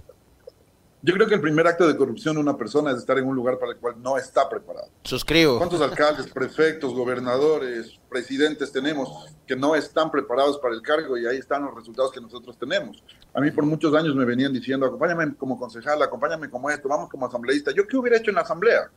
Yo 1.03 1.13
creo 1.13 1.27
que 1.27 1.35
el 1.35 1.41
primer 1.41 1.67
acto 1.67 1.87
de 1.87 1.95
corrupción 1.95 2.33
de 2.33 2.41
una 2.41 2.57
persona 2.57 2.89
es 2.89 2.97
estar 2.97 3.19
en 3.19 3.27
un 3.27 3.35
lugar 3.35 3.59
para 3.59 3.73
el 3.73 3.77
cual 3.77 3.93
no 4.01 4.17
está 4.17 4.49
preparado. 4.49 4.87
Suscribo. 5.03 5.59
¿Cuántos 5.59 5.79
alcaldes, 5.79 6.25
prefectos, 6.31 6.95
gobernadores, 6.95 7.99
presidentes 8.09 8.71
tenemos 8.71 9.27
que 9.45 9.55
no 9.55 9.75
están 9.75 10.09
preparados 10.09 10.57
para 10.57 10.73
el 10.73 10.81
cargo 10.81 11.15
y 11.15 11.27
ahí 11.27 11.37
están 11.37 11.63
los 11.63 11.75
resultados 11.75 12.11
que 12.11 12.19
nosotros 12.19 12.57
tenemos? 12.57 13.03
A 13.35 13.39
mí 13.39 13.51
por 13.51 13.67
muchos 13.67 13.93
años 13.93 14.15
me 14.15 14.25
venían 14.25 14.51
diciendo, 14.51 14.87
acompáñame 14.87 15.35
como 15.35 15.59
concejal, 15.59 16.01
acompáñame 16.01 16.49
como 16.49 16.71
esto, 16.71 16.89
vamos 16.89 17.07
como 17.07 17.27
asambleísta. 17.27 17.69
¿Yo 17.69 17.85
qué 17.87 17.97
hubiera 17.97 18.17
hecho 18.17 18.31
en 18.31 18.35
la 18.35 18.41
asamblea? 18.41 18.89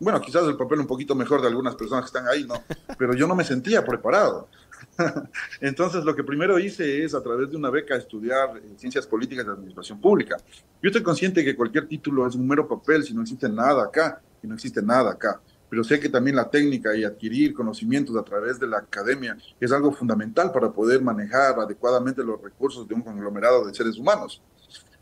Bueno, 0.00 0.20
quizás 0.20 0.46
el 0.46 0.56
papel 0.56 0.80
un 0.80 0.86
poquito 0.86 1.14
mejor 1.14 1.40
de 1.40 1.48
algunas 1.48 1.74
personas 1.74 2.04
que 2.04 2.18
están 2.18 2.28
ahí, 2.28 2.44
¿no? 2.44 2.62
Pero 2.96 3.14
yo 3.14 3.26
no 3.26 3.34
me 3.34 3.44
sentía 3.44 3.84
preparado. 3.84 4.48
Entonces, 5.60 6.04
lo 6.04 6.14
que 6.14 6.22
primero 6.22 6.58
hice 6.58 7.04
es, 7.04 7.14
a 7.14 7.22
través 7.22 7.50
de 7.50 7.56
una 7.56 7.70
beca, 7.70 7.96
estudiar 7.96 8.56
eh, 8.58 8.74
ciencias 8.76 9.06
políticas 9.06 9.46
de 9.46 9.52
administración 9.52 10.00
pública. 10.00 10.36
Yo 10.82 10.88
estoy 10.88 11.02
consciente 11.02 11.44
que 11.44 11.56
cualquier 11.56 11.88
título 11.88 12.26
es 12.26 12.34
un 12.34 12.46
mero 12.46 12.68
papel 12.68 13.02
si 13.02 13.12
no 13.12 13.22
existe 13.22 13.48
nada 13.48 13.84
acá, 13.84 14.20
y 14.42 14.46
no 14.46 14.54
existe 14.54 14.82
nada 14.82 15.12
acá. 15.12 15.40
Pero 15.68 15.84
sé 15.84 16.00
que 16.00 16.08
también 16.08 16.36
la 16.36 16.48
técnica 16.48 16.96
y 16.96 17.04
adquirir 17.04 17.52
conocimientos 17.52 18.16
a 18.16 18.22
través 18.22 18.58
de 18.58 18.66
la 18.66 18.78
academia 18.78 19.36
es 19.60 19.70
algo 19.70 19.92
fundamental 19.92 20.50
para 20.50 20.72
poder 20.72 21.02
manejar 21.02 21.58
adecuadamente 21.58 22.24
los 22.24 22.40
recursos 22.40 22.88
de 22.88 22.94
un 22.94 23.02
conglomerado 23.02 23.66
de 23.66 23.74
seres 23.74 23.98
humanos. 23.98 24.40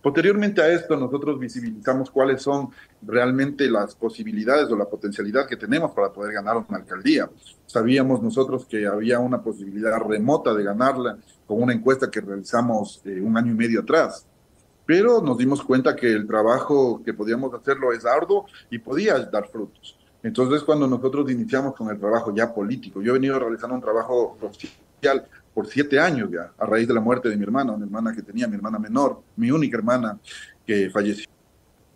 Posteriormente 0.07 0.63
a 0.63 0.69
esto, 0.69 0.97
nosotros 0.97 1.37
visibilizamos 1.37 2.13
cuáles 2.13 2.41
son 2.41 2.69
realmente 3.03 3.69
las 3.69 3.97
posibilidades 3.97 4.71
o 4.71 4.77
la 4.77 4.85
potencialidad 4.85 5.49
que 5.49 5.57
tenemos 5.57 5.91
para 5.91 6.13
poder 6.13 6.33
ganar 6.33 6.59
una 6.59 6.79
alcaldía. 6.79 7.29
Sabíamos 7.67 8.23
nosotros 8.23 8.67
que 8.67 8.87
había 8.87 9.19
una 9.19 9.43
posibilidad 9.43 9.99
remota 9.99 10.55
de 10.55 10.63
ganarla 10.63 11.19
con 11.45 11.61
una 11.61 11.73
encuesta 11.73 12.09
que 12.09 12.21
realizamos 12.21 13.03
eh, 13.05 13.21
un 13.21 13.37
año 13.37 13.51
y 13.51 13.57
medio 13.57 13.81
atrás. 13.81 14.25
Pero 14.85 15.21
nos 15.21 15.39
dimos 15.39 15.61
cuenta 15.61 15.97
que 15.97 16.13
el 16.13 16.25
trabajo 16.25 17.03
que 17.05 17.13
podíamos 17.13 17.53
hacerlo 17.53 17.93
es 17.93 18.07
arduo 18.07 18.47
y 18.71 18.79
podía 18.79 19.19
dar 19.19 19.49
frutos. 19.49 19.99
Entonces, 20.23 20.63
cuando 20.63 20.87
nosotros 20.87 21.29
iniciamos 21.33 21.75
con 21.75 21.91
el 21.91 21.99
trabajo 21.99 22.33
ya 22.33 22.55
político, 22.55 23.03
yo 23.03 23.11
he 23.11 23.15
venido 23.15 23.41
realizando 23.41 23.75
un 23.75 23.83
trabajo 23.83 24.39
social 24.41 25.27
por 25.57 25.69
siete 25.69 25.99
años 25.99 26.29
ya, 26.31 26.53
a 26.59 26.67
raíz 26.67 26.87
de 26.87 26.93
la 26.93 27.01
muerte 27.01 27.31
de 27.31 27.37
mi 27.39 27.43
hermana, 27.43 27.73
una 27.73 27.87
hermana 27.87 28.15
que 28.15 28.21
tenía, 28.21 28.47
mi 28.47 28.57
hermana 28.57 28.79
menor, 28.79 29.23
mi 29.37 29.51
única 29.51 29.79
hermana 29.79 30.21
que 30.67 30.91
falleció, 30.91 31.27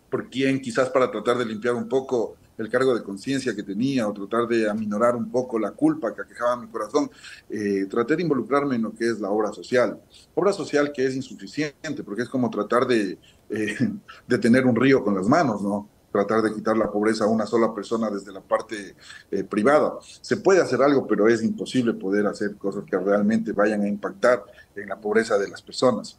por 0.08 0.30
quien 0.30 0.62
quizás 0.62 0.88
para 0.88 1.10
tratar 1.10 1.36
de 1.36 1.44
limpiar 1.44 1.74
un 1.74 1.86
poco 1.86 2.38
el 2.56 2.70
cargo 2.70 2.94
de 2.94 3.02
conciencia 3.02 3.54
que 3.54 3.62
tenía 3.62 4.08
o 4.08 4.14
tratar 4.14 4.48
de 4.48 4.66
aminorar 4.66 5.14
un 5.14 5.30
poco 5.30 5.58
la 5.58 5.72
culpa 5.72 6.14
que 6.14 6.22
aquejaba 6.22 6.56
mi 6.56 6.68
corazón, 6.68 7.10
eh, 7.50 7.84
traté 7.84 8.16
de 8.16 8.22
involucrarme 8.22 8.76
en 8.76 8.82
lo 8.82 8.94
que 8.94 9.10
es 9.10 9.20
la 9.20 9.28
obra 9.28 9.52
social. 9.52 10.00
Obra 10.34 10.54
social 10.54 10.90
que 10.90 11.04
es 11.04 11.14
insuficiente, 11.14 12.02
porque 12.02 12.22
es 12.22 12.30
como 12.30 12.48
tratar 12.48 12.86
de, 12.86 13.18
eh, 13.50 13.76
de 14.26 14.38
tener 14.38 14.64
un 14.64 14.74
río 14.74 15.04
con 15.04 15.14
las 15.14 15.28
manos, 15.28 15.60
¿no? 15.60 15.86
Tratar 16.10 16.42
de 16.42 16.54
quitar 16.54 16.76
la 16.76 16.90
pobreza 16.90 17.24
a 17.24 17.28
una 17.28 17.46
sola 17.46 17.74
persona 17.74 18.10
desde 18.10 18.32
la 18.32 18.40
parte 18.40 18.94
eh, 19.30 19.44
privada. 19.44 19.94
Se 20.20 20.36
puede 20.36 20.60
hacer 20.60 20.82
algo, 20.82 21.06
pero 21.06 21.28
es 21.28 21.42
imposible 21.42 21.94
poder 21.94 22.26
hacer 22.26 22.56
cosas 22.56 22.84
que 22.84 22.98
realmente 22.98 23.52
vayan 23.52 23.82
a 23.82 23.88
impactar 23.88 24.44
en 24.74 24.88
la 24.88 25.00
pobreza 25.00 25.38
de 25.38 25.48
las 25.48 25.62
personas. 25.62 26.16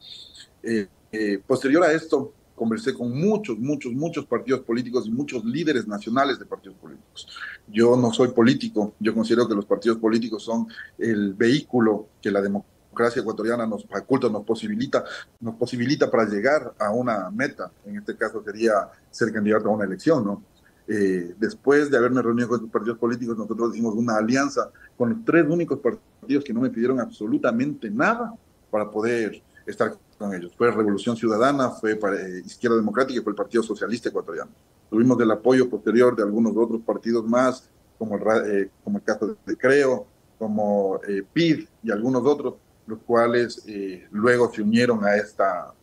Eh, 0.64 0.88
eh, 1.12 1.42
posterior 1.46 1.84
a 1.84 1.92
esto, 1.92 2.34
conversé 2.56 2.94
con 2.94 3.12
muchos, 3.12 3.58
muchos, 3.58 3.92
muchos 3.92 4.26
partidos 4.26 4.62
políticos 4.62 5.08
y 5.08 5.12
muchos 5.12 5.44
líderes 5.44 5.88
nacionales 5.88 6.38
de 6.38 6.46
partidos 6.46 6.78
políticos. 6.78 7.28
Yo 7.68 7.96
no 7.96 8.14
soy 8.14 8.30
político, 8.30 8.94
yo 9.00 9.14
considero 9.14 9.48
que 9.48 9.56
los 9.56 9.66
partidos 9.66 9.98
políticos 9.98 10.44
son 10.44 10.68
el 10.98 11.34
vehículo 11.34 12.08
que 12.22 12.32
la 12.32 12.42
democracia 12.42 12.71
ecuatoriana 13.16 13.66
nos 13.66 13.86
faculta, 13.86 14.30
nos 14.30 14.44
posibilita, 14.44 15.04
nos 15.40 15.56
posibilita 15.56 16.10
para 16.10 16.26
llegar 16.26 16.74
a 16.80 16.92
una 16.92 17.30
meta. 17.30 17.72
En 17.86 17.98
este 17.98 18.16
caso 18.16 18.44
sería 18.44 18.90
ser 19.10 19.32
candidato 19.32 19.70
a 19.70 19.72
una 19.72 19.86
elección, 19.86 20.26
¿no? 20.26 20.44
Eh, 20.88 21.36
después 21.38 21.90
de 21.90 21.98
haberme 21.98 22.22
reunido 22.22 22.50
con 22.50 22.62
los 22.62 22.70
partidos 22.70 22.98
políticos, 22.98 23.38
nosotros 23.38 23.74
hicimos 23.74 23.96
una 23.96 24.18
alianza 24.18 24.70
con 24.98 25.10
los 25.10 25.26
tres 25.26 25.46
únicos 25.48 25.80
partidos 25.80 26.44
que 26.44 26.54
no 26.54 26.62
me 26.62 26.70
pidieron 26.70 27.00
absolutamente 27.00 27.90
nada 27.90 28.34
para 28.70 28.90
poder 28.90 29.42
estar 29.66 29.96
con 30.18 30.34
ellos. 30.34 30.54
Fue 30.58 30.70
Revolución 30.72 31.16
Ciudadana, 31.16 31.70
fue 31.70 31.94
eh, 31.94 32.42
Izquierda 32.46 32.76
Democrática 32.78 33.20
y 33.20 33.24
fue 33.24 33.32
el 33.32 33.38
Partido 33.38 33.64
Socialista 33.64 34.10
Ecuatoriano. 34.10 34.52
Tuvimos 34.90 35.20
el 35.22 35.32
apoyo 35.32 35.70
posterior 35.70 36.16
de 36.16 36.24
algunos 36.24 36.56
otros 36.58 36.82
partidos 36.82 37.26
más, 37.26 37.70
como 37.98 38.18
el, 38.18 38.24
eh, 38.52 38.70
como 38.84 38.98
el 38.98 39.04
caso 39.04 39.38
de 39.46 39.58
Creo, 39.58 40.06
como 40.38 41.00
eh, 41.08 41.24
PID 41.32 41.68
y 41.84 41.92
algunos 41.92 42.26
otros, 42.26 42.56
los 42.92 43.00
cuales 43.00 43.64
luego 44.12 44.52
se 44.54 44.62
unieron 44.62 45.04
a 45.06 45.16
esta, 45.16 45.74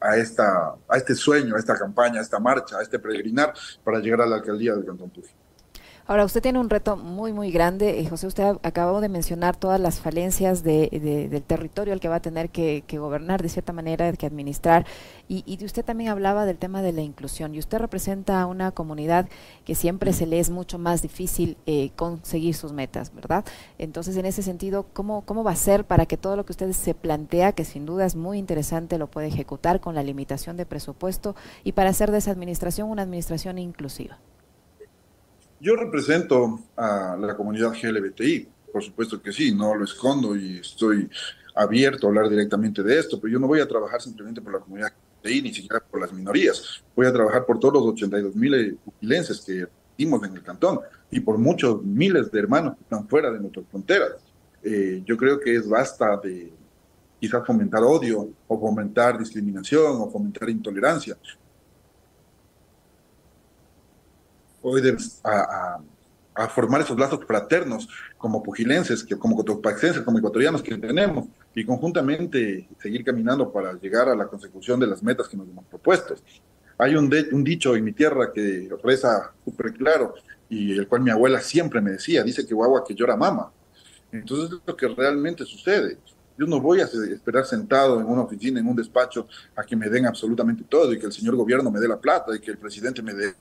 a, 0.00 0.16
esta, 0.16 0.74
a 0.88 0.96
este 0.96 1.14
sueño, 1.14 1.56
a 1.56 1.58
esta 1.58 1.76
campaña, 1.76 2.20
a 2.20 2.22
esta 2.22 2.38
marcha, 2.38 2.78
a 2.78 2.82
este 2.82 2.98
peregrinar 2.98 3.52
para 3.84 3.98
llegar 3.98 4.22
a 4.22 4.26
la 4.26 4.36
alcaldía 4.36 4.74
del 4.74 4.84
Cantón 4.84 5.10
Puji. 5.10 5.45
Ahora, 6.08 6.24
usted 6.24 6.40
tiene 6.40 6.60
un 6.60 6.70
reto 6.70 6.96
muy, 6.96 7.32
muy 7.32 7.50
grande. 7.50 7.98
Eh, 7.98 8.08
José, 8.08 8.28
usted 8.28 8.58
acabó 8.62 9.00
de 9.00 9.08
mencionar 9.08 9.56
todas 9.56 9.80
las 9.80 9.98
falencias 9.98 10.62
de, 10.62 10.88
del 11.28 11.42
territorio 11.42 11.92
al 11.92 11.98
que 11.98 12.08
va 12.08 12.16
a 12.16 12.20
tener 12.20 12.50
que, 12.50 12.84
gobernar 12.92 13.42
de 13.42 13.48
cierta 13.48 13.72
manera, 13.72 14.12
que 14.12 14.24
administrar. 14.24 14.86
Y, 15.26 15.42
y, 15.46 15.64
usted 15.64 15.84
también 15.84 16.10
hablaba 16.10 16.46
del 16.46 16.58
tema 16.58 16.80
de 16.80 16.92
la 16.92 17.00
inclusión. 17.00 17.56
Y 17.56 17.58
usted 17.58 17.78
representa 17.78 18.40
a 18.40 18.46
una 18.46 18.70
comunidad 18.70 19.28
que 19.64 19.74
siempre 19.74 20.12
se 20.12 20.26
le 20.26 20.38
es 20.38 20.48
mucho 20.48 20.78
más 20.78 21.02
difícil 21.02 21.56
eh, 21.66 21.90
conseguir 21.96 22.54
sus 22.54 22.72
metas, 22.72 23.12
¿verdad? 23.12 23.44
Entonces, 23.76 24.16
en 24.16 24.26
ese 24.26 24.44
sentido, 24.44 24.86
¿cómo, 24.92 25.22
¿cómo 25.22 25.42
va 25.42 25.50
a 25.50 25.56
ser 25.56 25.84
para 25.84 26.06
que 26.06 26.16
todo 26.16 26.36
lo 26.36 26.46
que 26.46 26.52
usted 26.52 26.70
se 26.70 26.94
plantea, 26.94 27.50
que 27.50 27.64
sin 27.64 27.84
duda 27.84 28.06
es 28.06 28.14
muy 28.14 28.38
interesante, 28.38 28.96
lo 28.96 29.08
pueda 29.08 29.26
ejecutar 29.26 29.80
con 29.80 29.96
la 29.96 30.04
limitación 30.04 30.56
de 30.56 30.66
presupuesto 30.66 31.34
y 31.64 31.72
para 31.72 31.90
hacer 31.90 32.12
de 32.12 32.18
esa 32.18 32.30
administración 32.30 32.90
una 32.90 33.02
administración 33.02 33.58
inclusiva? 33.58 34.18
Yo 35.58 35.74
represento 35.74 36.60
a 36.76 37.16
la 37.18 37.34
comunidad 37.34 37.72
GLBTI, 37.72 38.48
por 38.72 38.82
supuesto 38.82 39.22
que 39.22 39.32
sí, 39.32 39.54
no 39.54 39.74
lo 39.74 39.84
escondo 39.84 40.36
y 40.36 40.58
estoy 40.58 41.08
abierto 41.54 42.06
a 42.06 42.10
hablar 42.10 42.28
directamente 42.28 42.82
de 42.82 42.98
esto, 42.98 43.18
pero 43.18 43.32
yo 43.32 43.38
no 43.38 43.46
voy 43.46 43.60
a 43.60 43.68
trabajar 43.68 44.02
simplemente 44.02 44.42
por 44.42 44.52
la 44.52 44.60
comunidad 44.60 44.92
GLBTI, 45.22 45.42
ni 45.42 45.54
siquiera 45.54 45.80
por 45.80 46.00
las 46.00 46.12
minorías. 46.12 46.84
Voy 46.94 47.06
a 47.06 47.12
trabajar 47.12 47.46
por 47.46 47.58
todos 47.58 47.74
los 47.74 47.86
82 47.94 48.36
mil 48.36 48.78
uquilenses 48.84 49.40
que 49.40 49.66
vivimos 49.96 50.22
en 50.28 50.34
el 50.34 50.42
cantón 50.42 50.80
y 51.10 51.20
por 51.20 51.38
muchos 51.38 51.82
miles 51.82 52.30
de 52.30 52.38
hermanos 52.38 52.74
que 52.76 52.82
están 52.82 53.08
fuera 53.08 53.30
de 53.30 53.40
nuestras 53.40 53.64
fronteras. 53.70 54.12
Eh, 54.62 55.02
yo 55.06 55.16
creo 55.16 55.40
que 55.40 55.56
es 55.56 55.66
basta 55.66 56.18
de 56.18 56.52
quizás 57.18 57.46
fomentar 57.46 57.82
odio 57.82 58.28
o 58.46 58.60
fomentar 58.60 59.18
discriminación 59.18 60.02
o 60.02 60.10
fomentar 60.10 60.50
intolerancia. 60.50 61.16
Hoy 64.68 64.82
a, 65.22 65.78
a, 66.34 66.48
formar 66.48 66.80
esos 66.80 66.98
lazos 66.98 67.24
fraternos 67.24 67.88
como 68.18 68.42
pugilenses, 68.42 69.04
que, 69.04 69.16
como 69.16 69.36
cotopaxenses, 69.36 70.02
como 70.02 70.18
ecuatorianos 70.18 70.62
que 70.62 70.76
tenemos, 70.76 71.26
y 71.54 71.64
conjuntamente 71.64 72.68
seguir 72.82 73.04
caminando 73.04 73.52
para 73.52 73.72
llegar 73.74 74.08
a 74.08 74.16
la 74.16 74.26
consecución 74.26 74.80
de 74.80 74.88
las 74.88 75.02
metas 75.02 75.28
que 75.28 75.36
nos 75.36 75.48
hemos 75.48 75.64
propuesto. 75.66 76.16
Hay 76.78 76.96
un, 76.96 77.10
un 77.32 77.44
dicho 77.44 77.76
en 77.76 77.84
mi 77.84 77.92
tierra 77.92 78.32
que 78.34 78.68
reza 78.82 79.32
súper 79.44 79.72
claro 79.72 80.14
y 80.48 80.72
el 80.72 80.86
cual 80.88 81.00
mi 81.02 81.10
abuela 81.10 81.40
siempre 81.40 81.80
me 81.80 81.92
decía, 81.92 82.22
dice 82.22 82.44
que 82.44 82.52
guagua 82.52 82.84
que 82.84 82.94
llora 82.94 83.16
mama. 83.16 83.50
Entonces 84.12 84.58
es 84.58 84.66
lo 84.66 84.76
que 84.76 84.88
realmente 84.88 85.44
sucede. 85.44 85.98
Yo 86.36 86.46
no 86.46 86.60
voy 86.60 86.80
a 86.80 86.84
esperar 86.84 87.46
sentado 87.46 88.00
en 88.00 88.06
una 88.06 88.22
oficina, 88.22 88.60
en 88.60 88.66
un 88.66 88.76
despacho, 88.76 89.26
a 89.54 89.62
que 89.62 89.74
me 89.74 89.88
den 89.88 90.04
absolutamente 90.04 90.64
todo 90.68 90.92
y 90.92 90.98
que 90.98 91.06
el 91.06 91.12
señor 91.12 91.36
gobierno 91.36 91.70
me 91.70 91.80
dé 91.80 91.88
la 91.88 91.98
plata 91.98 92.36
y 92.36 92.40
que 92.40 92.50
el 92.50 92.58
presidente 92.58 93.00
me 93.00 93.14
dé 93.14 93.34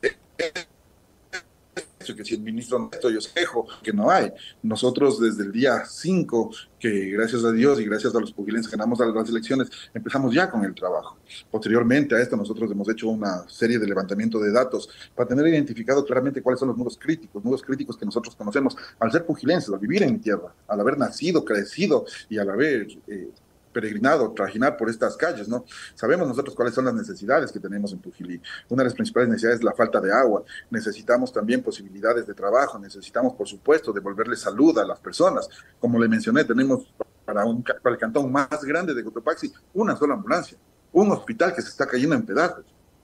que 2.14 2.26
si 2.26 2.36
el 2.36 2.42
ministro 2.42 2.90
Neto 2.92 3.10
y 3.10 3.16
Osejo, 3.16 3.66
que 3.82 3.94
no 3.94 4.10
hay. 4.12 4.34
Nosotros 4.62 5.22
desde 5.22 5.44
el 5.44 5.54
día 5.54 5.86
5, 5.86 6.52
que 6.78 7.12
gracias 7.12 7.46
a 7.46 7.54
Dios 7.54 7.80
y 7.80 7.86
gracias 7.86 8.14
a 8.14 8.20
los 8.20 8.34
pugilenses 8.34 8.70
ganamos 8.70 9.00
las 9.00 9.30
elecciones, 9.30 9.70
empezamos 9.94 10.34
ya 10.34 10.52
con 10.52 10.66
el 10.66 10.76
trabajo. 10.76 11.18
Posteriormente 11.50 12.16
a 12.16 12.20
esto 12.20 12.36
nosotros 12.36 12.70
hemos 12.70 12.90
hecho 12.90 13.08
una 13.08 13.48
serie 13.48 13.80
de 13.80 13.88
levantamiento 13.88 14.40
de 14.40 14.52
datos 14.52 14.90
para 15.16 15.30
tener 15.30 15.48
identificado 15.48 16.04
claramente 16.04 16.42
cuáles 16.42 16.60
son 16.60 16.68
los 16.68 16.78
nudos 16.78 16.98
críticos, 17.02 17.44
nudos 17.46 17.62
críticos 17.62 17.96
que 17.96 18.06
nosotros 18.06 18.36
conocemos 18.36 18.76
al 19.00 19.12
ser 19.12 19.26
pugilenses, 19.26 19.74
al 19.74 19.80
vivir 19.80 20.04
en 20.04 20.20
tierra, 20.20 20.54
al 20.68 20.80
haber 20.82 20.98
nacido, 20.98 21.46
crecido 21.46 22.06
y 22.30 22.38
al 22.38 22.50
haber... 22.50 22.88
Eh, 23.08 23.30
peregrinado, 23.76 24.32
trajinar 24.32 24.78
por 24.78 24.90
estas 24.90 25.18
calles, 25.18 25.50
¿no? 25.50 25.66
Sabemos 25.96 26.26
nosotros 26.26 26.56
cuáles 26.56 26.74
son 26.74 26.86
las 26.86 26.94
necesidades 26.94 27.52
que 27.52 27.60
tenemos 27.60 27.92
en 27.92 28.00
Pujilí. 28.00 28.42
Una 28.70 28.84
de 28.84 28.86
las 28.86 28.94
principales 28.94 29.28
necesidades 29.28 29.60
es 29.60 29.66
la 29.66 29.74
falta 29.74 30.00
de 30.00 30.14
agua. 30.14 30.46
Necesitamos 30.70 31.34
también 31.34 31.62
posibilidades 31.62 32.26
de 32.26 32.34
trabajo, 32.34 32.80
necesitamos, 32.80 33.34
por 33.34 33.50
supuesto, 33.50 33.92
devolverle 33.92 34.38
salud 34.38 34.80
a 34.80 34.86
las 34.86 35.02
personas. 35.02 35.50
Como 35.78 36.00
le 36.00 36.08
mencioné, 36.08 36.46
tenemos 36.46 36.88
para, 37.26 37.44
un, 37.44 37.64
para 37.64 37.96
el 37.96 38.00
cantón 38.00 38.32
más 38.32 38.64
grande 38.64 38.94
de 38.94 39.04
Cotopaxi 39.04 39.52
una 39.74 39.98
sola 39.98 40.14
ambulancia, 40.14 40.58
un 40.94 41.12
hospital 41.12 41.54
que 41.54 41.62
se 41.62 41.68
está 41.68 41.86
cayendo 41.86 42.16
en 42.16 42.26
pedazos. 42.26 42.64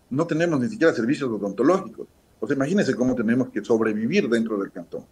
No 0.09 0.25
tenemos 0.25 0.57
ni 0.57 0.69
siquiera 0.69 0.93
servicios 0.93 1.29
odontológicos. 1.29 2.07
O 2.39 2.47
sea, 2.47 2.55
imagínense 2.55 2.95
cómo 2.95 3.13
tenemos 3.13 3.49
que 3.49 3.61
sobrevivir 3.61 4.29
dentro 4.29 4.57
del 4.57 4.71
cantón. 4.71 5.05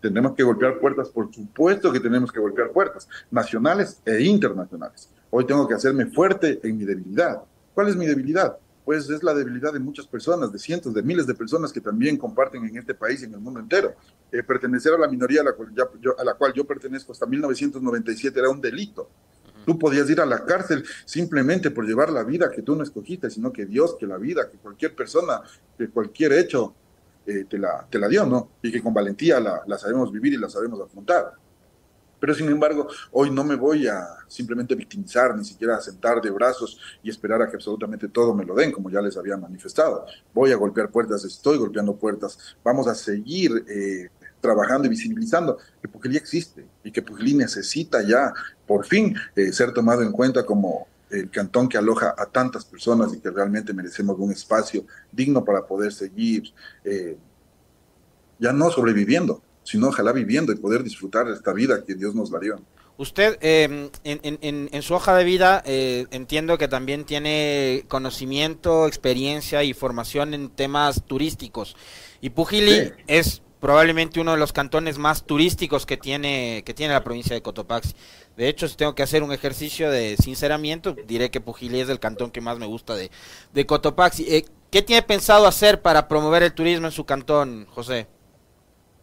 Tenemos 0.00 0.34
que 0.34 0.42
golpear 0.42 0.78
puertas, 0.78 1.08
por 1.08 1.32
supuesto 1.34 1.92
que 1.92 2.00
tenemos 2.00 2.30
que 2.30 2.38
golpear 2.38 2.70
puertas, 2.70 3.08
nacionales 3.30 4.00
e 4.04 4.22
internacionales. 4.22 5.08
Hoy 5.30 5.44
tengo 5.44 5.66
que 5.66 5.74
hacerme 5.74 6.06
fuerte 6.06 6.60
en 6.62 6.78
mi 6.78 6.84
debilidad. 6.84 7.42
¿Cuál 7.74 7.88
es 7.88 7.96
mi 7.96 8.06
debilidad? 8.06 8.56
Pues 8.84 9.10
es 9.10 9.22
la 9.22 9.34
debilidad 9.34 9.72
de 9.72 9.80
muchas 9.80 10.06
personas, 10.06 10.52
de 10.52 10.58
cientos, 10.58 10.94
de 10.94 11.02
miles 11.02 11.26
de 11.26 11.34
personas 11.34 11.72
que 11.72 11.80
también 11.80 12.16
comparten 12.16 12.64
en 12.64 12.76
este 12.78 12.94
país 12.94 13.20
y 13.20 13.24
en 13.26 13.34
el 13.34 13.40
mundo 13.40 13.60
entero. 13.60 13.94
Eh, 14.32 14.42
pertenecer 14.42 14.94
a 14.94 14.98
la 14.98 15.08
minoría 15.08 15.42
a 15.42 15.44
la, 15.44 15.52
cual 15.52 15.72
yo, 16.00 16.18
a 16.18 16.24
la 16.24 16.34
cual 16.34 16.52
yo 16.54 16.64
pertenezco 16.64 17.12
hasta 17.12 17.26
1997 17.26 18.38
era 18.38 18.48
un 18.48 18.60
delito. 18.60 19.10
Tú 19.66 19.78
podías 19.78 20.08
ir 20.08 20.20
a 20.20 20.24
la 20.24 20.46
cárcel 20.46 20.82
simplemente 21.04 21.70
por 21.70 21.86
llevar 21.86 22.10
la 22.10 22.24
vida 22.24 22.50
que 22.50 22.62
tú 22.62 22.74
no 22.74 22.82
escogiste, 22.82 23.28
sino 23.28 23.52
que 23.52 23.66
Dios, 23.66 23.96
que 24.00 24.06
la 24.06 24.16
vida, 24.16 24.48
que 24.50 24.56
cualquier 24.56 24.94
persona, 24.94 25.42
que 25.76 25.90
cualquier 25.90 26.32
hecho 26.32 26.74
eh, 27.28 27.44
te, 27.44 27.58
la, 27.58 27.86
te 27.90 27.98
la 27.98 28.08
dio, 28.08 28.24
¿no? 28.24 28.52
Y 28.62 28.72
que 28.72 28.82
con 28.82 28.94
valentía 28.94 29.38
la, 29.38 29.62
la 29.66 29.76
sabemos 29.76 30.10
vivir 30.10 30.32
y 30.32 30.38
la 30.38 30.48
sabemos 30.48 30.80
afrontar. 30.80 31.34
Pero 32.20 32.34
sin 32.34 32.48
embargo, 32.48 32.88
hoy 33.12 33.30
no 33.30 33.44
me 33.44 33.54
voy 33.54 33.86
a 33.86 34.02
simplemente 34.26 34.74
victimizar, 34.74 35.36
ni 35.36 35.44
siquiera 35.44 35.76
a 35.76 35.80
sentar 35.80 36.20
de 36.20 36.30
brazos 36.30 36.80
y 37.02 37.10
esperar 37.10 37.42
a 37.42 37.48
que 37.48 37.56
absolutamente 37.56 38.08
todo 38.08 38.34
me 38.34 38.44
lo 38.44 38.54
den, 38.54 38.72
como 38.72 38.90
ya 38.90 39.02
les 39.02 39.16
había 39.16 39.36
manifestado. 39.36 40.06
Voy 40.34 40.52
a 40.52 40.56
golpear 40.56 40.90
puertas, 40.90 41.24
estoy 41.24 41.58
golpeando 41.58 41.94
puertas. 41.96 42.56
Vamos 42.64 42.88
a 42.88 42.94
seguir 42.94 43.64
eh, 43.68 44.08
trabajando 44.40 44.86
y 44.86 44.90
visibilizando 44.90 45.58
que 45.80 45.88
Pujilí 45.88 46.16
existe 46.16 46.66
y 46.82 46.90
que 46.90 47.02
Pujilí 47.02 47.34
necesita 47.34 48.02
ya, 48.02 48.32
por 48.66 48.84
fin, 48.86 49.14
eh, 49.36 49.52
ser 49.52 49.72
tomado 49.72 50.02
en 50.02 50.12
cuenta 50.12 50.44
como 50.44 50.88
el 51.10 51.30
cantón 51.30 51.68
que 51.68 51.78
aloja 51.78 52.14
a 52.16 52.26
tantas 52.26 52.64
personas 52.64 53.14
y 53.14 53.20
que 53.20 53.30
realmente 53.30 53.72
merecemos 53.72 54.16
un 54.18 54.32
espacio 54.32 54.84
digno 55.12 55.44
para 55.44 55.66
poder 55.66 55.92
seguir 55.92 56.52
eh, 56.84 57.16
ya 58.38 58.52
no 58.52 58.70
sobreviviendo, 58.70 59.42
sino 59.62 59.88
ojalá 59.88 60.12
viviendo 60.12 60.52
y 60.52 60.56
poder 60.56 60.82
disfrutar 60.82 61.26
de 61.26 61.34
esta 61.34 61.52
vida 61.52 61.84
que 61.84 61.94
Dios 61.94 62.14
nos 62.14 62.30
dio. 62.40 62.60
Usted 62.98 63.38
em, 63.42 63.90
en, 64.02 64.82
su 64.82 64.94
hoja 64.94 65.14
de 65.14 65.22
vida 65.22 65.62
eh, 65.64 66.06
entiendo 66.10 66.58
que 66.58 66.66
también 66.66 67.04
tiene 67.04 67.84
conocimiento, 67.86 68.88
experiencia 68.88 69.62
y 69.62 69.72
formación 69.72 70.34
en 70.34 70.50
temas 70.50 71.04
turísticos. 71.04 71.76
Y 72.20 72.30
Pujili 72.30 72.92
es 73.06 73.40
probablemente 73.60 74.20
uno 74.20 74.32
de 74.32 74.38
los 74.38 74.52
cantones 74.52 74.98
más 74.98 75.24
turísticos 75.24 75.86
que 75.86 75.96
tiene, 75.96 76.62
que 76.64 76.74
tiene 76.74 76.92
la 76.92 77.04
provincia 77.04 77.34
de 77.34 77.42
Cotopaxi. 77.42 77.94
De 78.38 78.48
hecho, 78.48 78.68
si 78.68 78.76
tengo 78.76 78.94
que 78.94 79.02
hacer 79.02 79.24
un 79.24 79.32
ejercicio 79.32 79.90
de 79.90 80.16
sinceramiento, 80.16 80.92
diré 80.92 81.28
que 81.28 81.40
Pujilí 81.40 81.80
es 81.80 81.88
el 81.88 81.98
cantón 81.98 82.30
que 82.30 82.40
más 82.40 82.56
me 82.56 82.66
gusta 82.66 82.94
de, 82.94 83.10
de 83.52 83.66
Cotopaxi. 83.66 84.32
Eh, 84.32 84.44
¿Qué 84.70 84.80
tiene 84.80 85.02
pensado 85.02 85.44
hacer 85.48 85.82
para 85.82 86.06
promover 86.06 86.44
el 86.44 86.52
turismo 86.52 86.86
en 86.86 86.92
su 86.92 87.04
cantón, 87.04 87.66
José? 87.66 88.06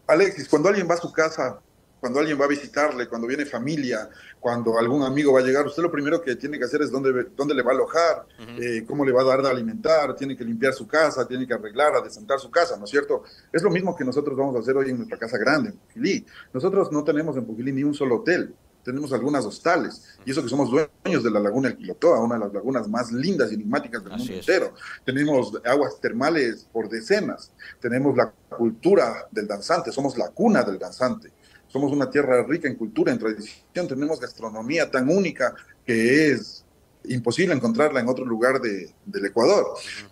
Alexis, 0.08 0.48
cuando 0.48 0.70
alguien 0.70 0.90
va 0.90 0.94
a 0.94 1.00
su 1.00 1.12
casa 1.12 1.60
cuando 2.06 2.20
alguien 2.20 2.40
va 2.40 2.46
a 2.46 2.50
visitarle, 2.50 3.08
cuando 3.08 3.28
viene 3.28 3.48
familia, 3.48 4.08
cuando 4.40 4.78
algún 4.78 5.02
amigo 5.02 5.34
va 5.34 5.40
a 5.40 5.44
llegar, 5.44 5.66
usted 5.66 5.82
lo 5.82 5.92
primero 5.92 6.22
que 6.22 6.36
tiene 6.36 6.60
que 6.60 6.66
hacer 6.66 6.84
es 6.84 6.92
dónde, 6.92 7.32
dónde 7.36 7.56
le 7.56 7.64
va 7.64 7.72
a 7.72 7.74
alojar, 7.74 8.28
eh, 8.60 8.84
cómo 8.86 9.04
le 9.04 9.12
va 9.12 9.24
a 9.24 9.26
dar 9.26 9.42
de 9.42 9.50
alimentar, 9.50 10.16
tiene 10.16 10.38
que 10.38 10.44
limpiar 10.44 10.74
su 10.74 10.88
casa, 10.88 11.28
tiene 11.28 11.48
que 11.48 11.56
arreglar, 11.56 11.96
adesantar 11.96 12.40
su 12.40 12.52
casa, 12.52 12.78
¿no 12.78 12.86
es 12.86 12.92
cierto? 12.92 13.24
Es 13.52 13.64
lo 13.64 13.72
mismo 13.72 13.96
que 13.96 14.06
nosotros 14.06 14.38
vamos 14.38 14.56
a 14.56 14.60
hacer 14.60 14.78
hoy 14.78 14.92
en 14.92 14.98
nuestra 14.98 15.18
casa 15.18 15.40
grande, 15.40 15.70
en 15.70 15.78
Pujilí. 15.78 16.26
Nosotros 16.54 16.92
no 16.92 17.04
tenemos 17.04 17.38
en 17.38 17.46
Pujilí 17.46 17.72
ni 17.72 17.84
un 17.84 17.96
solo 17.96 18.18
hotel, 18.18 18.54
tenemos 18.86 19.12
algunas 19.12 19.44
hostales, 19.46 20.04
y 20.24 20.32
eso 20.32 20.44
que 20.44 20.50
somos 20.50 20.70
dueños 20.70 21.24
de 21.24 21.32
la 21.32 21.40
laguna 21.40 21.70
El 21.70 21.76
Quilotoa, 21.76 22.24
una 22.24 22.36
de 22.36 22.42
las 22.46 22.54
lagunas 22.54 22.88
más 22.88 23.12
lindas 23.12 23.52
y 23.52 23.56
enigmáticas 23.56 24.04
del 24.04 24.14
mundo 24.14 24.32
entero. 24.32 24.74
Tenemos 25.04 25.60
aguas 25.66 26.00
termales 26.00 26.68
por 26.72 26.88
decenas, 26.88 27.52
tenemos 27.82 28.16
la 28.16 28.32
cultura 28.56 29.28
del 29.32 29.48
danzante, 29.48 29.92
somos 29.92 30.18
la 30.18 30.30
cuna 30.30 30.64
del 30.64 30.80
danzante 30.80 31.34
somos 31.68 31.92
una 31.92 32.10
tierra 32.10 32.42
rica 32.44 32.70
en 32.70 32.76
cultura, 32.76 33.12
en 33.12 33.20
tradición, 33.20 33.86
tenemos 33.86 34.18
gastronomía 34.18 34.90
tan 34.90 35.10
única 35.10 35.54
que 35.86 36.32
es 36.32 36.65
imposible 37.10 37.54
encontrarla 37.54 38.00
en 38.00 38.08
otro 38.08 38.26
lugar 38.26 38.62
del 38.62 39.26
Ecuador. 39.26 39.66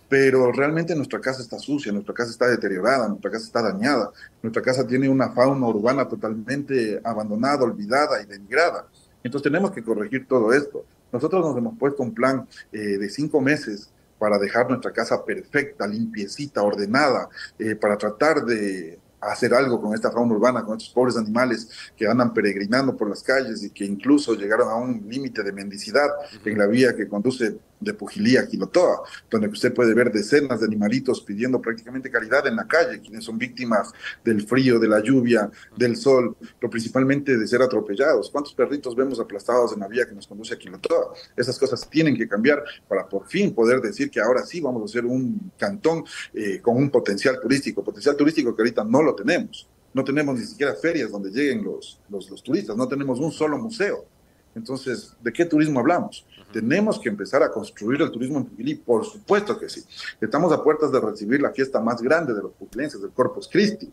Pero 0.08 0.52
realmente 0.52 0.94
nuestra 0.94 1.20
casa 1.20 1.42
está 1.42 1.58
sucia, 1.58 1.92
nuestra 1.92 2.14
casa 2.14 2.30
está 2.30 2.46
deteriorada, 2.48 3.08
nuestra 3.08 3.30
casa 3.30 3.44
está 3.44 3.62
dañada, 3.62 4.10
nuestra 4.42 4.62
casa 4.62 4.86
tiene 4.86 5.08
una 5.08 5.30
fauna 5.30 5.66
urbana 5.66 6.08
totalmente 6.08 7.00
abandonada, 7.04 7.64
olvidada 7.64 8.22
y 8.22 8.26
denigrada. 8.26 8.86
Entonces 9.22 9.50
tenemos 9.50 9.70
que 9.72 9.82
corregir 9.82 10.26
todo 10.26 10.52
esto. 10.52 10.84
Nosotros 11.12 11.44
nos 11.44 11.56
hemos 11.56 11.78
puesto 11.78 12.02
un 12.02 12.12
plan 12.12 12.46
eh, 12.72 12.78
de 12.78 13.08
cinco 13.08 13.40
meses 13.40 13.90
para 14.18 14.38
dejar 14.38 14.68
nuestra 14.68 14.92
casa 14.92 15.24
perfecta, 15.24 15.86
limpiecita, 15.86 16.62
ordenada, 16.62 17.28
eh, 17.58 17.74
para 17.74 17.96
tratar 17.96 18.44
de 18.44 18.98
hacer 19.32 19.54
algo 19.54 19.80
con 19.80 19.94
esta 19.94 20.10
fauna 20.10 20.34
urbana, 20.34 20.62
con 20.62 20.76
estos 20.76 20.92
pobres 20.92 21.16
animales 21.16 21.68
que 21.96 22.06
andan 22.06 22.32
peregrinando 22.32 22.96
por 22.96 23.08
las 23.08 23.22
calles 23.22 23.62
y 23.62 23.70
que 23.70 23.84
incluso 23.84 24.34
llegaron 24.34 24.68
a 24.68 24.74
un 24.74 25.04
límite 25.08 25.42
de 25.42 25.52
mendicidad 25.52 26.08
en 26.44 26.58
la 26.58 26.66
vía 26.66 26.94
que 26.94 27.08
conduce 27.08 27.56
de 27.84 27.94
Pujilí 27.94 28.36
a 28.36 28.46
Quilotoa, 28.46 29.02
donde 29.30 29.48
usted 29.48 29.72
puede 29.72 29.94
ver 29.94 30.10
decenas 30.10 30.60
de 30.60 30.66
animalitos 30.66 31.20
pidiendo 31.20 31.60
prácticamente 31.60 32.10
caridad 32.10 32.46
en 32.46 32.56
la 32.56 32.66
calle, 32.66 33.00
quienes 33.00 33.24
son 33.24 33.38
víctimas 33.38 33.92
del 34.24 34.46
frío, 34.46 34.78
de 34.78 34.88
la 34.88 35.00
lluvia, 35.00 35.50
del 35.76 35.96
sol, 35.96 36.36
pero 36.58 36.70
principalmente 36.70 37.36
de 37.36 37.46
ser 37.46 37.62
atropellados. 37.62 38.30
¿Cuántos 38.30 38.54
perritos 38.54 38.96
vemos 38.96 39.20
aplastados 39.20 39.72
en 39.72 39.80
la 39.80 39.88
vía 39.88 40.06
que 40.06 40.14
nos 40.14 40.26
conduce 40.26 40.54
a 40.54 40.58
Quilotoa? 40.58 41.14
Esas 41.36 41.58
cosas 41.58 41.88
tienen 41.88 42.16
que 42.16 42.28
cambiar 42.28 42.62
para 42.88 43.08
por 43.08 43.26
fin 43.28 43.54
poder 43.54 43.80
decir 43.80 44.10
que 44.10 44.20
ahora 44.20 44.44
sí 44.44 44.60
vamos 44.60 44.82
a 44.82 44.92
ser 44.92 45.04
un 45.04 45.52
cantón 45.58 46.04
eh, 46.32 46.60
con 46.60 46.76
un 46.76 46.90
potencial 46.90 47.38
turístico, 47.40 47.84
potencial 47.84 48.16
turístico 48.16 48.54
que 48.54 48.62
ahorita 48.62 48.84
no 48.84 49.02
lo 49.02 49.14
tenemos. 49.14 49.68
No 49.92 50.02
tenemos 50.02 50.36
ni 50.38 50.44
siquiera 50.44 50.74
ferias 50.74 51.10
donde 51.10 51.30
lleguen 51.30 51.62
los, 51.62 52.00
los, 52.08 52.28
los 52.28 52.42
turistas, 52.42 52.76
no 52.76 52.88
tenemos 52.88 53.20
un 53.20 53.30
solo 53.30 53.56
museo. 53.58 54.06
Entonces, 54.54 55.16
¿de 55.20 55.32
qué 55.32 55.44
turismo 55.44 55.80
hablamos? 55.80 56.24
Tenemos 56.54 57.00
que 57.00 57.08
empezar 57.08 57.42
a 57.42 57.50
construir 57.50 58.00
el 58.00 58.12
turismo 58.12 58.38
en 58.38 58.44
Pujilí, 58.44 58.76
por 58.76 59.04
supuesto 59.04 59.58
que 59.58 59.68
sí. 59.68 59.82
Estamos 60.20 60.52
a 60.52 60.62
puertas 60.62 60.92
de 60.92 61.00
recibir 61.00 61.42
la 61.42 61.50
fiesta 61.50 61.80
más 61.80 62.00
grande 62.00 62.32
de 62.32 62.42
los 62.42 62.52
pugilenses, 62.52 63.02
el 63.02 63.10
Corpus 63.10 63.48
Christi 63.48 63.92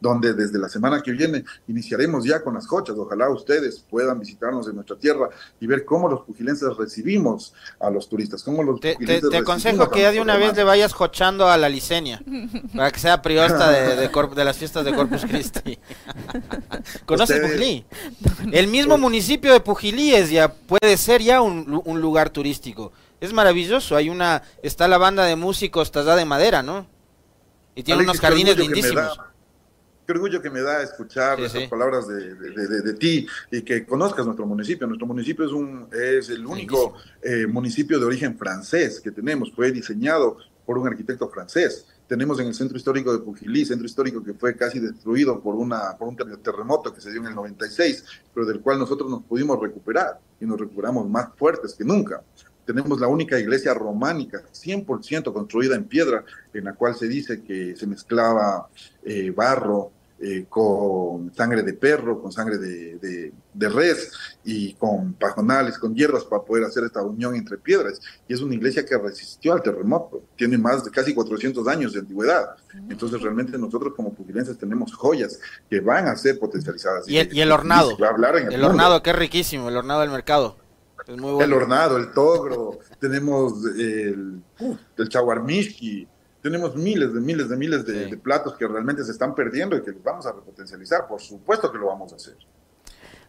donde 0.00 0.34
desde 0.34 0.58
la 0.58 0.68
semana 0.68 1.02
que 1.02 1.12
viene 1.12 1.44
iniciaremos 1.68 2.24
ya 2.24 2.42
con 2.42 2.54
las 2.54 2.66
cochas. 2.66 2.96
Ojalá 2.96 3.28
ustedes 3.30 3.84
puedan 3.88 4.18
visitarnos 4.18 4.66
en 4.68 4.74
nuestra 4.74 4.96
tierra 4.96 5.28
y 5.60 5.66
ver 5.66 5.84
cómo 5.84 6.08
los 6.08 6.22
pugilenses 6.22 6.76
recibimos 6.76 7.52
a 7.78 7.90
los 7.90 8.08
turistas. 8.08 8.42
Cómo 8.42 8.62
los 8.62 8.80
te, 8.80 8.96
te, 8.96 9.36
aconsejo 9.36 9.90
que 9.90 10.02
ya 10.02 10.12
de 10.12 10.20
una 10.20 10.36
vez 10.36 10.56
le 10.56 10.64
vayas 10.64 10.94
cochando 10.94 11.48
a 11.48 11.56
la 11.56 11.68
licenia, 11.68 12.22
para 12.74 12.90
que 12.90 12.98
sea 12.98 13.20
priosta 13.20 13.70
de, 13.70 13.96
de, 13.96 14.10
las 14.44 14.56
fiestas 14.56 14.84
de 14.84 14.94
Corpus 14.94 15.24
Christi. 15.26 15.78
¿Conoce 17.06 17.40
Pujilí? 17.40 17.84
El 18.52 18.68
mismo 18.68 18.94
pues 18.94 19.00
municipio 19.02 19.52
de 19.52 19.60
Pujilí 19.60 20.14
es 20.14 20.30
ya, 20.30 20.52
puede 20.52 20.96
ser 20.96 21.22
ya 21.22 21.42
un, 21.42 21.80
un 21.84 22.00
lugar 22.00 22.30
turístico. 22.30 22.92
Es 23.20 23.34
maravilloso, 23.34 23.96
hay 23.96 24.08
una, 24.08 24.42
está 24.62 24.88
la 24.88 24.96
banda 24.96 25.24
de 25.24 25.36
músicos 25.36 25.92
Tazá 25.92 26.16
de 26.16 26.24
Madera, 26.24 26.62
¿no? 26.62 26.86
Y 27.74 27.82
tiene 27.82 28.02
unos 28.02 28.18
jardines 28.18 28.56
lindísimos 28.56 29.18
orgullo 30.08 30.42
que 30.42 30.50
me 30.50 30.60
da 30.60 30.82
escuchar 30.82 31.40
esas 31.40 31.68
palabras 31.68 32.06
de, 32.08 32.94
ti 32.94 33.26
y 33.50 33.62
que 33.62 33.86
conozcas 33.86 34.26
nuestro 34.26 34.46
municipio. 34.46 34.86
Nuestro 34.86 35.06
municipio 35.06 35.44
es, 35.44 35.52
un, 35.52 35.88
es 35.92 36.28
el 36.30 36.44
único 36.46 36.94
eh, 37.22 37.46
municipio 37.46 37.98
de 37.98 38.06
origen 38.06 38.36
francés 38.36 39.00
que 39.00 39.10
tenemos. 39.10 39.52
Fue 39.52 39.70
diseñado 39.70 40.38
por 40.66 40.78
un 40.78 40.86
arquitecto 40.86 41.28
francés. 41.28 41.86
Tenemos 42.06 42.40
en 42.40 42.48
el 42.48 42.54
centro 42.54 42.76
histórico 42.76 43.12
de 43.12 43.20
Pujilí, 43.20 43.64
centro 43.64 43.86
histórico 43.86 44.22
que 44.22 44.34
fue 44.34 44.56
casi 44.56 44.80
destruido 44.80 45.40
por, 45.40 45.54
una, 45.54 45.96
por 45.96 46.08
un 46.08 46.16
terremoto 46.16 46.92
que 46.92 47.00
se 47.00 47.10
dio 47.10 47.20
en 47.20 47.28
el 47.28 47.34
96, 47.34 48.04
pero 48.34 48.46
del 48.46 48.60
cual 48.60 48.78
nosotros 48.78 49.08
nos 49.08 49.22
pudimos 49.22 49.60
recuperar 49.60 50.18
y 50.40 50.46
nos 50.46 50.58
recuperamos 50.58 51.08
más 51.08 51.28
fuertes 51.36 51.74
que 51.74 51.84
nunca 51.84 52.22
tenemos 52.64 53.00
la 53.00 53.08
única 53.08 53.38
iglesia 53.38 53.74
románica 53.74 54.42
100% 54.52 55.32
construida 55.32 55.76
en 55.76 55.84
piedra, 55.84 56.24
en 56.52 56.64
la 56.64 56.74
cual 56.74 56.94
se 56.94 57.08
dice 57.08 57.42
que 57.42 57.76
se 57.76 57.86
mezclaba 57.86 58.68
eh, 59.02 59.30
barro, 59.30 59.92
eh, 60.22 60.44
con 60.50 61.34
sangre 61.34 61.62
de 61.62 61.72
perro, 61.72 62.20
con 62.20 62.30
sangre 62.30 62.58
de, 62.58 63.32
de, 63.54 63.68
res 63.70 64.12
y 64.44 64.74
con 64.74 65.14
pajonales, 65.14 65.78
con 65.78 65.94
hierbas 65.94 66.24
para 66.24 66.42
poder 66.42 66.64
hacer 66.64 66.84
esta 66.84 67.00
unión 67.00 67.34
entre 67.34 67.56
piedras. 67.56 68.02
Y 68.28 68.34
es 68.34 68.42
una 68.42 68.54
iglesia 68.54 68.84
que 68.84 68.98
resistió 68.98 69.54
al 69.54 69.62
terremoto, 69.62 70.22
tiene 70.36 70.58
más 70.58 70.84
de 70.84 70.90
casi 70.90 71.14
400 71.14 71.66
años 71.68 71.94
de 71.94 72.00
antigüedad. 72.00 72.50
Entonces 72.90 73.22
realmente 73.22 73.56
nosotros 73.56 73.94
como 73.96 74.12
pugilenses 74.12 74.58
tenemos 74.58 74.94
joyas 74.94 75.40
que 75.70 75.80
van 75.80 76.06
a 76.06 76.14
ser 76.16 76.38
potencializadas. 76.38 77.08
Y 77.08 77.16
el, 77.16 77.34
y 77.34 77.40
el 77.40 77.50
hornado. 77.50 77.96
el, 77.96 78.62
hornado, 78.62 79.02
que 79.02 79.08
es 79.08 79.16
riquísimo, 79.16 79.70
el 79.70 79.76
hornado 79.78 80.02
del 80.02 80.10
mercado. 80.10 80.59
Es 81.06 81.16
muy 81.16 81.32
bueno. 81.32 81.44
El 81.44 81.52
hornado, 81.52 81.96
el 81.96 82.12
togro, 82.12 82.78
tenemos 82.98 83.64
el, 83.64 84.42
el 84.96 85.08
chaguarmishki, 85.08 86.06
tenemos 86.42 86.74
miles 86.74 87.12
de 87.12 87.20
miles 87.20 87.48
de 87.48 87.56
miles 87.56 87.84
de, 87.84 88.16
platos 88.16 88.54
que 88.54 88.66
realmente 88.66 89.04
se 89.04 89.12
están 89.12 89.34
perdiendo 89.34 89.76
y 89.76 89.82
que 89.82 89.92
los 89.92 90.02
vamos 90.02 90.26
a 90.26 90.32
repotencializar. 90.32 91.06
Por 91.06 91.20
supuesto 91.20 91.70
que 91.70 91.78
lo 91.78 91.86
vamos 91.86 92.12
a 92.12 92.16
hacer. 92.16 92.36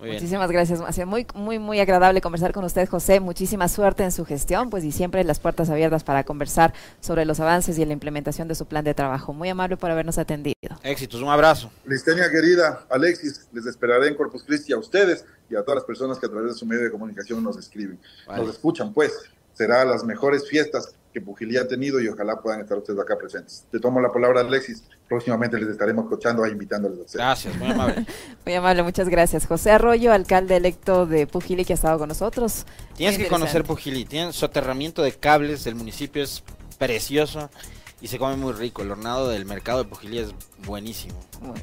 Muchísimas 0.01 0.51
gracias, 0.51 0.81
ha 0.81 0.91
sido 0.91 1.07
Muy, 1.07 1.27
muy, 1.35 1.59
muy 1.59 1.79
agradable 1.79 2.21
conversar 2.21 2.53
con 2.53 2.63
usted, 2.63 2.87
José. 2.89 3.19
Muchísima 3.19 3.67
suerte 3.67 4.03
en 4.03 4.11
su 4.11 4.25
gestión, 4.25 4.69
pues 4.69 4.83
y 4.83 4.91
siempre 4.91 5.23
las 5.23 5.39
puertas 5.39 5.69
abiertas 5.69 6.03
para 6.03 6.23
conversar 6.23 6.73
sobre 6.99 7.25
los 7.25 7.39
avances 7.39 7.77
y 7.77 7.85
la 7.85 7.93
implementación 7.93 8.47
de 8.47 8.55
su 8.55 8.65
plan 8.65 8.83
de 8.83 8.93
trabajo. 8.93 9.33
Muy 9.33 9.49
amable 9.49 9.77
por 9.77 9.91
habernos 9.91 10.17
atendido. 10.17 10.55
Éxitos, 10.83 11.21
un 11.21 11.29
abrazo. 11.29 11.71
Listenia 11.85 12.29
querida, 12.29 12.85
Alexis, 12.89 13.47
les 13.53 13.65
esperaré 13.65 14.07
en 14.07 14.15
Corpus 14.15 14.43
Christi 14.43 14.73
a 14.73 14.77
ustedes 14.77 15.25
y 15.49 15.55
a 15.55 15.61
todas 15.61 15.75
las 15.75 15.85
personas 15.85 16.17
que 16.17 16.25
a 16.25 16.29
través 16.29 16.53
de 16.53 16.57
su 16.57 16.65
medio 16.65 16.83
de 16.83 16.91
comunicación 16.91 17.43
nos 17.43 17.57
escriben, 17.57 17.99
nos 18.27 18.49
escuchan, 18.49 18.93
pues. 18.93 19.13
Será 19.53 19.83
las 19.85 20.03
mejores 20.03 20.47
fiestas 20.47 20.95
que 21.11 21.21
Pujilí 21.21 21.57
ha 21.57 21.67
tenido 21.67 21.99
y 21.99 22.07
ojalá 22.07 22.41
puedan 22.41 22.61
estar 22.61 22.77
ustedes 22.77 22.99
acá 22.99 23.17
presentes. 23.17 23.65
Te 23.71 23.79
tomo 23.79 23.99
la 23.99 24.11
palabra, 24.11 24.41
Alexis. 24.41 24.83
Próximamente 25.07 25.59
les 25.59 25.69
estaremos 25.69 26.05
escuchando 26.05 26.45
e 26.45 26.51
invitándoles 26.51 26.99
a 26.99 27.01
ustedes. 27.01 27.25
Gracias, 27.25 27.55
muy 27.57 27.71
amable. 27.71 28.05
muy 28.45 28.55
amable, 28.55 28.83
muchas 28.83 29.09
gracias. 29.09 29.45
José 29.45 29.71
Arroyo, 29.71 30.13
alcalde 30.13 30.55
electo 30.55 31.05
de 31.05 31.27
Pujilí, 31.27 31.65
que 31.65 31.73
ha 31.73 31.75
estado 31.75 31.99
con 31.99 32.09
nosotros. 32.09 32.65
Tienes 32.95 33.17
que 33.17 33.27
conocer 33.27 33.63
Pujilí. 33.63 34.05
Tiene 34.05 34.33
soterramiento 34.33 35.03
de 35.03 35.11
cables 35.11 35.63
del 35.63 35.75
municipio 35.75 36.23
es 36.23 36.43
precioso 36.77 37.49
y 38.01 38.07
se 38.07 38.17
come 38.17 38.35
muy 38.35 38.53
rico. 38.53 38.81
El 38.81 38.91
hornado 38.91 39.29
del 39.29 39.45
mercado 39.45 39.83
de 39.83 39.89
Pujilí 39.89 40.19
es 40.19 40.29
buenísimo. 40.65 41.19